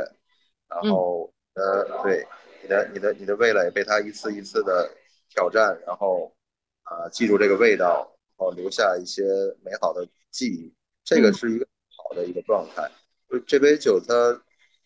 [0.68, 2.26] 然后呃，对
[2.62, 4.90] 你的你的你的味蕾被它一次一次的
[5.30, 6.30] 挑战，然后
[6.82, 8.10] 啊记住这个味道。
[8.36, 9.22] 然后留下一些
[9.64, 10.74] 美好的记忆，
[11.04, 11.66] 这个是一个
[11.96, 12.90] 好的一个状态。
[13.28, 14.14] 就这杯酒，它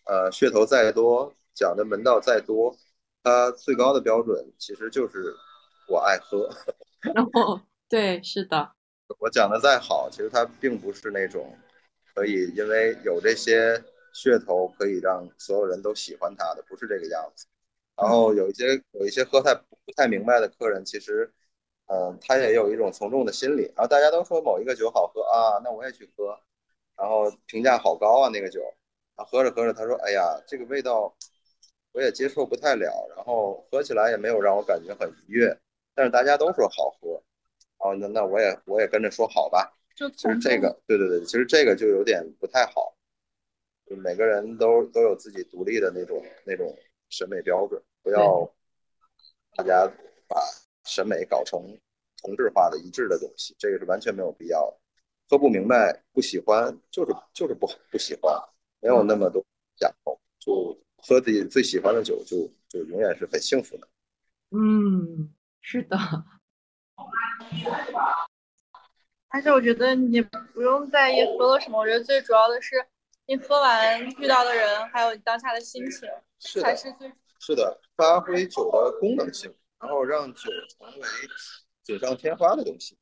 [0.04, 2.76] 呃噱头再多，讲的门道再多，
[3.22, 5.34] 它最高的标准其实就是
[5.88, 6.50] 我爱喝。
[7.00, 8.72] 然 后，对，是的。
[9.18, 11.56] 我讲的再好，其实它并不是那种
[12.14, 13.82] 可以因为有这些
[14.14, 17.46] 噱头可以让所有人都喜欢它的，不是这个样子。
[17.96, 21.32] 然后有一些有一些喝太不太明白的客人，其实。
[21.90, 26.38] 嗯，他也有一种从众的心理，然后大家都说某一个酒好喝啊，那我也去喝，
[26.94, 28.60] 然后评价好高啊那个酒，
[29.14, 31.16] 啊喝着喝着他说，哎呀，这个味道
[31.92, 35.58] 我也接受不太了，然后喝起来也没有让我感觉很愉悦，
[35.94, 37.22] 但是大家都说好喝，
[37.78, 42.94] 哦那那我也我也跟着说好吧，就其实这个对对对，其实这个就有点不太好，
[43.86, 46.76] 就每个人都都有自己独立的那种那种
[47.08, 48.46] 审美标准，不要
[49.56, 49.90] 大家
[50.28, 50.38] 把。
[50.88, 51.60] 审美搞成
[52.16, 54.78] 同质化的一致的东西，这个是完全没有必要的。
[55.28, 58.34] 喝不明白、不喜欢，就是就是不不喜欢，
[58.80, 59.44] 没有那么多
[59.76, 63.86] 讲究，就喝自己最喜欢的酒，就就永远是很幸福的。
[64.50, 65.30] 嗯，
[65.60, 65.98] 是的。
[69.30, 72.82] 但是我觉得你不用在意喝了什么，我觉得最主要的是
[73.26, 76.08] 你喝完遇到的人，还有你当下的心情，
[76.62, 79.54] 才是最是的，发挥酒的功能性。
[79.80, 81.06] 然后让酒成为
[81.82, 82.98] 锦上添花的东西，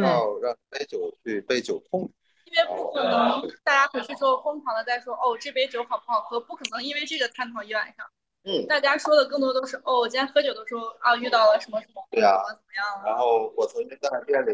[0.00, 2.12] 要让杯酒去被酒控制。
[2.44, 8.06] 因为不可能大家回去之后疯狂的在说哦这杯酒好不好喝，不可能因为这个探讨一晚上。
[8.44, 13.04] 嗯，大家说的更多都是哦我今天喝酒的时候啊遇到了什么什么，对啊，怎么样？
[13.04, 14.52] 然后我曾经在店里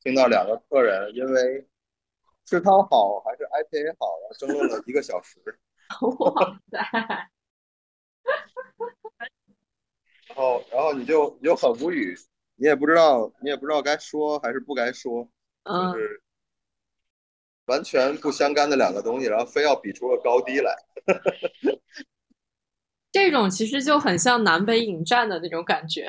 [0.00, 1.68] 听到两个客人因为
[2.44, 5.38] 吃汤好还是 IPA 好，然后争论了一个小时。
[6.18, 6.78] 哇塞！
[10.26, 12.16] 然后，然后你就你就很无语，
[12.56, 15.28] 你也不知道，你也不知道该说还是不该说，
[15.64, 16.22] 就是
[17.66, 20.74] 完全不相干的两个东西，然后非要比出个高低来。
[23.10, 26.06] 这种其实就很像南北引战的那种感觉。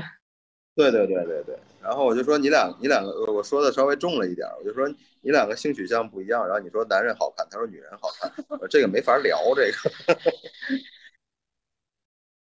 [0.75, 1.57] 对对对对对。
[1.82, 4.88] 然后我就说你俩你两个，我说的稍微重了一点，我就说
[5.21, 6.45] 你两个性取向不一样。
[6.45, 8.32] 然后你说男人好看，他说女人好看，
[8.69, 10.19] 这个没法聊这个。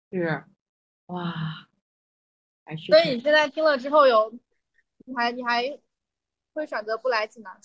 [0.11, 0.43] 是，
[1.07, 1.64] 哇，
[2.65, 2.87] 还是。
[2.87, 4.33] 所以你现在听了之后有，
[5.05, 5.63] 你还你还
[6.53, 7.61] 会选择不来济南吗？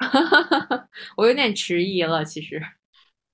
[1.16, 2.60] 我有点迟疑了，其实。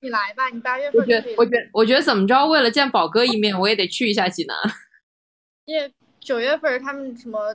[0.00, 1.00] 你来吧，你八月份。
[1.00, 4.56] 我觉得，我觉得，我觉得怎么着，为了见宝哥一面，我也得去一下济南。
[5.64, 7.54] 因为九月份他们什么？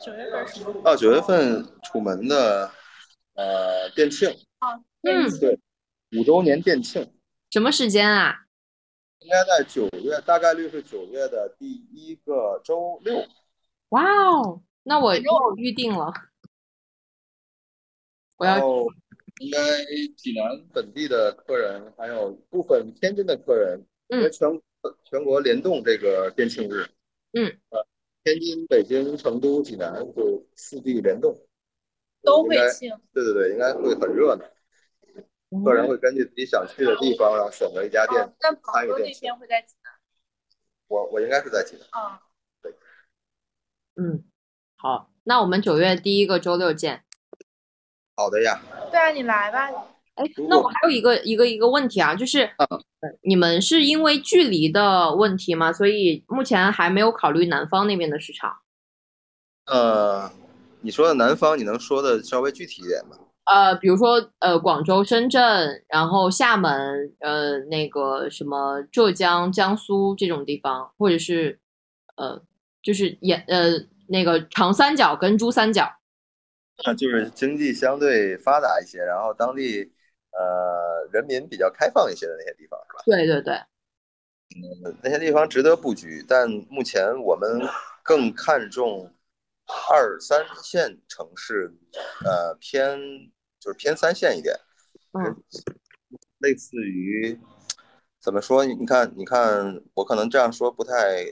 [0.00, 0.82] 九月份什么？
[0.84, 2.70] 哦，九月份楚门的
[3.34, 4.30] 呃店庆。
[4.60, 5.58] 哦，嗯，对，
[6.18, 7.12] 五周年店庆。
[7.50, 8.44] 什么时间啊？
[9.20, 13.24] 应该在九月，大概率是九月的第一个周六。
[13.90, 16.12] 哇哦，那我又预定了。
[18.36, 18.86] 我要。
[19.38, 19.58] 应该
[20.18, 24.46] 济南本地的客人，还有部分天津的客人，因为全
[25.02, 26.84] 全国联动这个店庆日，
[27.32, 27.86] 嗯，呃，
[28.22, 31.34] 天津、北京、成都、济南就四地联动，
[32.22, 32.94] 都会庆。
[33.14, 34.44] 对对对，应该会很热闹。
[35.64, 38.32] 客人会根据自己想去的地方，然后选择一家店
[38.72, 39.34] 参与店庆。
[39.36, 39.92] 会在济南。
[40.86, 41.86] 我我应该是在济南。
[41.90, 42.20] 啊，
[42.62, 42.72] 对。
[43.96, 44.24] 嗯，
[44.76, 47.04] 好，那我们九月第一个周六见。
[48.16, 49.68] 好的呀，对啊，你来吧。
[50.14, 52.50] 哎，那我还有一个一个一个问题啊，就是
[53.22, 55.72] 你们是因为距离的问题吗？
[55.72, 58.58] 所以目前还没有考虑南方那边的市场。
[59.66, 60.30] 呃，
[60.82, 63.16] 你说的南方，你能说的稍微具体一点吗？
[63.44, 71.58] 呃，比如说呃，广州、深圳，然后厦门，呃，那个什么浙江、江苏这种地方，或者是
[72.16, 72.40] 呃，
[72.82, 73.70] 就是沿呃
[74.08, 75.90] 那个长三角跟珠三角。
[76.84, 79.92] 那就是经济相对发达一些，然后当地
[80.32, 83.02] 呃人民比较开放一些的那些地方，是吧？
[83.04, 83.54] 对对对，
[84.84, 87.60] 嗯，那些地方值得布局，但目前我们
[88.02, 89.10] 更看重
[89.90, 91.72] 二三线城市，
[92.24, 92.98] 呃偏
[93.58, 94.54] 就是偏三线一点，
[95.12, 95.42] 嗯，
[96.38, 97.38] 类似于
[98.20, 98.64] 怎么说？
[98.64, 101.24] 你看，你看，我可能这样说不太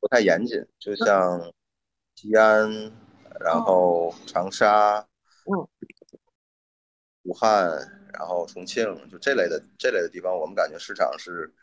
[0.00, 1.52] 不太严谨，就像
[2.14, 2.92] 西安。
[3.40, 4.98] 然后长沙，
[5.44, 5.68] 嗯，
[7.22, 7.70] 武汉，
[8.12, 11.54] 然后重庆，就这类的这类的地方，我们感觉市场是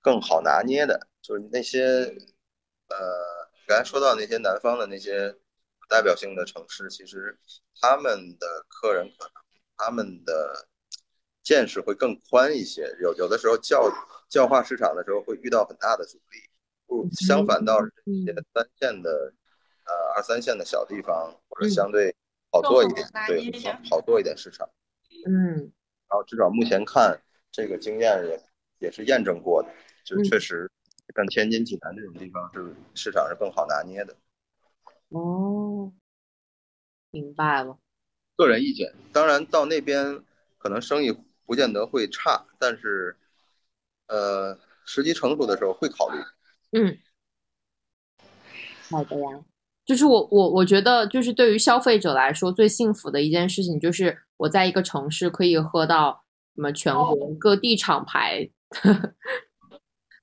[0.00, 1.06] 更好拿捏的。
[1.20, 1.82] 就是那些，
[2.88, 3.37] 呃，
[3.68, 5.36] 刚才说到那些南方的那些
[5.88, 7.38] 代表性的城市，其实
[7.80, 9.32] 他们的客人可能
[9.76, 10.66] 他们的
[11.42, 12.96] 见识会更宽一些。
[13.00, 13.88] 有有的时候教
[14.30, 16.48] 教化市场的时候会遇到很大的阻力，
[16.86, 19.34] 不相反倒是一些三线的。
[19.90, 22.14] 呃，二三线的小地方或者相对
[22.52, 23.50] 好做一点，对，
[23.88, 24.68] 好做一点市场。
[25.26, 27.18] 嗯，然后至少目前看，
[27.50, 28.38] 这个经验也
[28.80, 29.70] 也是验证过的，
[30.04, 30.70] 就确实
[31.14, 34.16] 像天津、济南这种地方是市场是更好拿捏的。
[35.08, 35.92] 哦，
[37.10, 37.78] 明白了。
[38.36, 40.22] 个人意见，当然到那边
[40.58, 43.16] 可能生意不见得会差，但是
[44.06, 46.18] 呃，时机成熟的时候会考虑。
[46.72, 46.98] 嗯，
[48.90, 49.44] 好的呀。
[49.84, 56.22] 就是我我我觉得，就是对于消费者来说，最幸福的一件事情，就是我在一个城市可以喝到
[56.54, 58.50] 什么全国各地厂牌。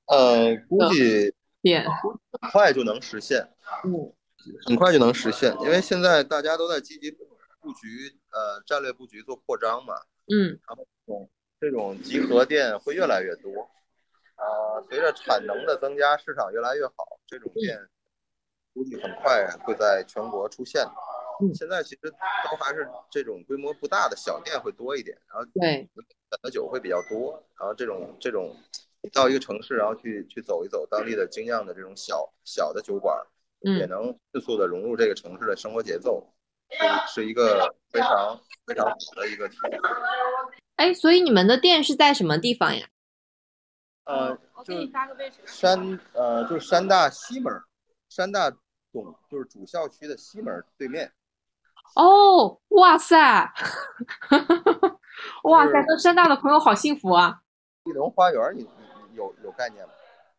[0.08, 1.86] 呃，估计店
[2.42, 3.48] 很快就能实现，
[3.84, 4.14] 嗯，
[4.66, 9.96] 很快就能实现，因为现在大家都在积极布局，呃，战略布局做扩张嘛，
[10.28, 11.30] 嗯，然后这种
[11.60, 13.64] 这种集合店会越来越多，
[14.36, 16.94] 啊，随着产能的增加，市场越来越好，
[17.28, 17.88] 这种店。
[18.76, 20.86] 估计很快会在全国出现。
[21.54, 28.54] 现在其实都还是这种规模不大的小店会多一点，然后对选的酒会比较多，然后这种这种
[29.14, 33.16] 到一个城市，然后去去走一走当地的精酿的这种小小的酒馆，
[33.62, 36.28] 也能迅速的融入这个城市的生活节奏，
[36.70, 39.80] 是是一个非常非常好的一个体验。
[40.76, 42.88] 哎，所以你们的店是在什么地方呀？
[44.06, 45.38] 呃，我给你发个位置。
[45.46, 47.54] 山呃，就是山大西门，
[48.10, 48.60] 山大总。
[49.30, 51.12] 就是主校区的西门对面。
[51.96, 53.18] 哦，哇塞，
[55.44, 57.42] 哇塞，跟山大的朋友好幸福啊！
[57.84, 58.66] 丽龙花园，你
[59.16, 59.92] 有有概念吗？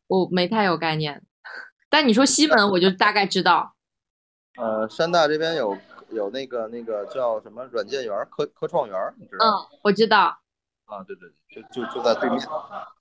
[0.06, 1.22] 我没太有概念，
[1.90, 3.74] 但你说西门，我就大概知道。
[4.56, 5.76] 呃，山大这边有
[6.10, 9.68] 有那个那个叫什么软件园、科科创园，你知道吗？
[9.72, 10.38] 嗯，我知道。
[10.86, 12.40] 啊，对对，就就就在对面。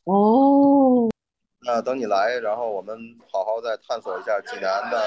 [0.06, 1.10] 哦。
[1.62, 2.98] 那等你来，然后我们
[3.32, 5.02] 好好再探索一下济南的。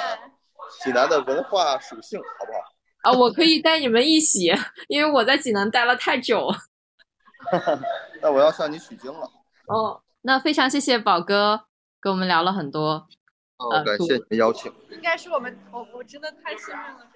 [0.82, 2.58] 济南的文化属性好不好？
[3.02, 4.52] 啊，我可以带你们一起，
[4.88, 6.48] 因为我在济南待了太久。
[8.20, 9.30] 那我要向你取经了。
[9.68, 11.64] 哦，那非常谢谢宝哥
[12.00, 13.06] 跟我们聊了很多。
[13.58, 14.72] 哦，感谢你的邀请。
[14.90, 17.10] 应该是我们，我我真的太幸运了。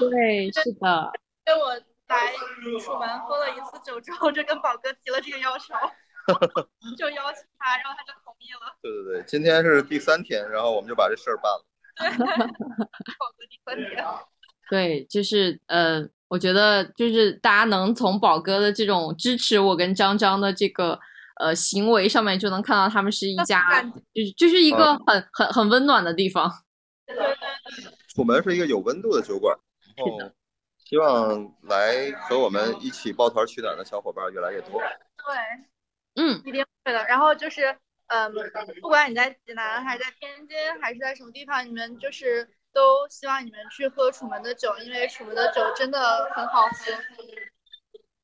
[0.00, 1.12] 对，是的。
[1.46, 1.74] 因为我
[2.08, 2.32] 来
[2.82, 5.74] 楚门喝了一次酒之后，就跟宝哥提了这个要求，
[6.98, 8.74] 就邀请他，然后他就同意了。
[8.82, 11.64] 对对对，今天是第三天，然后我们就把这事儿办了。
[12.48, 14.04] 宝哥第三天。
[14.68, 20.98] 对，就是呃，我觉得就是大家能从宝哥的这种支持我跟张张的这个。
[21.36, 23.82] 呃，行为上面就能看到他们是一家，
[24.14, 26.50] 就是就是一个很很很温暖的地方。
[28.14, 29.56] 楚门是一个有温度的酒馆，
[29.96, 30.32] 然后
[30.78, 34.80] 希望来和我们一起抱团取暖的小伙伴越来越多。
[34.80, 37.04] 对，嗯，一定会的。
[37.04, 37.76] 然后就是，
[38.06, 38.32] 嗯，
[38.80, 46.92] 不管你在济南还是在天津还是在什么地方，你们就是都希望你们去喝楚门的酒，因为楚门的酒真的很好喝。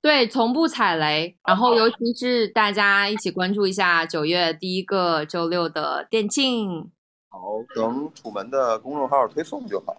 [0.02, 1.38] 对，从不踩雷。
[1.46, 6.90] 然后，尤其是大家一起关注一下九月第一个周六的店庆。
[7.28, 7.38] 好，
[7.76, 9.96] 等楚门的公众号推送就好。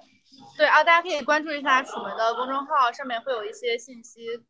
[0.57, 4.43] 对啊，大家可以关注一下楚门的公众号，上面会有一些信息。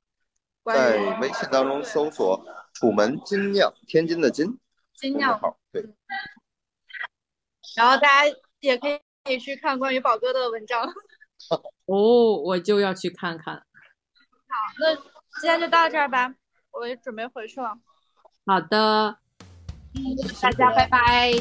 [0.66, 2.44] 在微信当中搜索
[2.74, 4.58] “楚门精酿”，天津的津。
[4.96, 5.86] 精酿号，对。
[7.78, 10.92] 然后大家也可以可以去看关于宝哥的文章。
[11.86, 13.56] 哦，我就要去看看。
[13.56, 13.64] 好，
[14.80, 15.13] 那。
[15.42, 16.34] 今天就到这儿吧，
[16.72, 17.76] 我也准备回去了。
[18.46, 19.18] 好的，
[20.42, 21.34] 大家拜拜，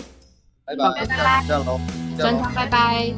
[0.64, 1.80] 拜拜拜拜，这样喽，
[2.18, 3.14] 专场拜拜。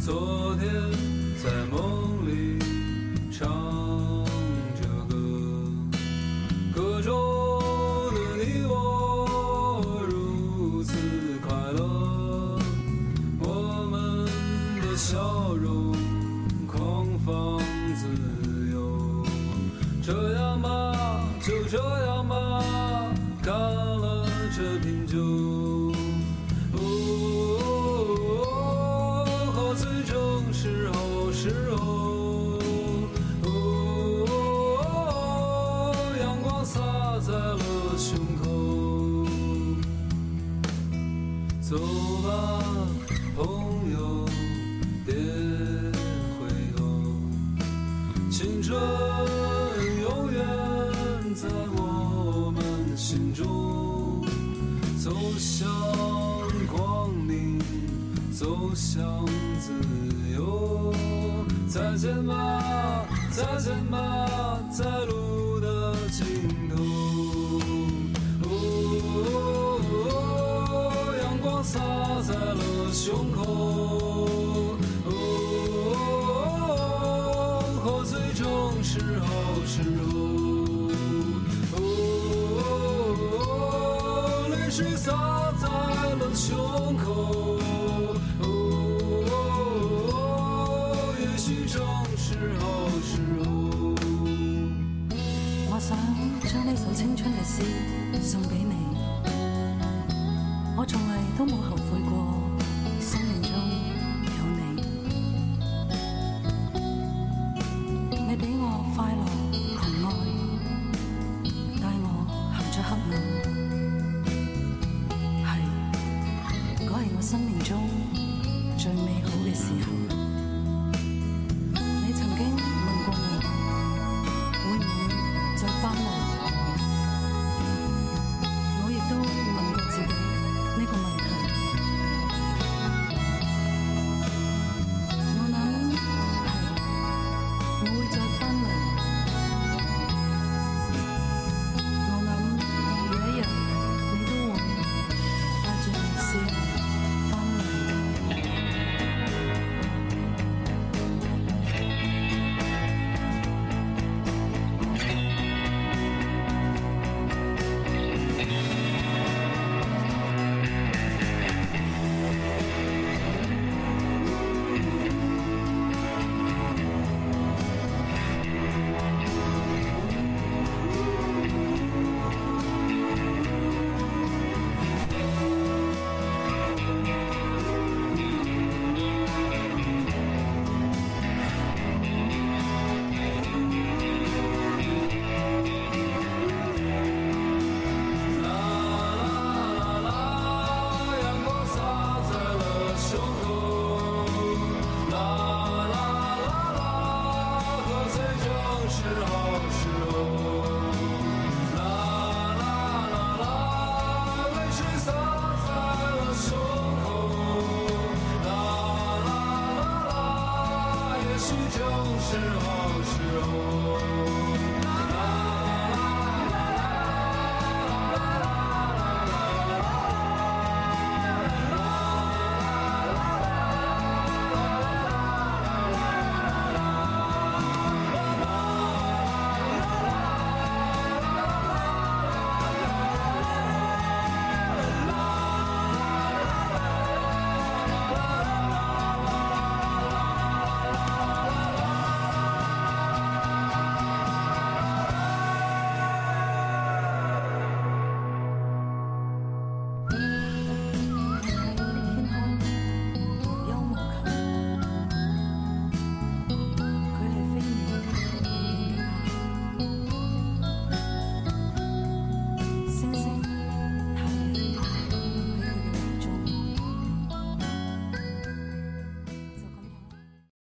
[0.00, 0.70] 昨天
[1.42, 2.58] 在梦里
[3.32, 3.48] 唱
[4.76, 5.14] 着歌，
[6.74, 7.23] 歌中。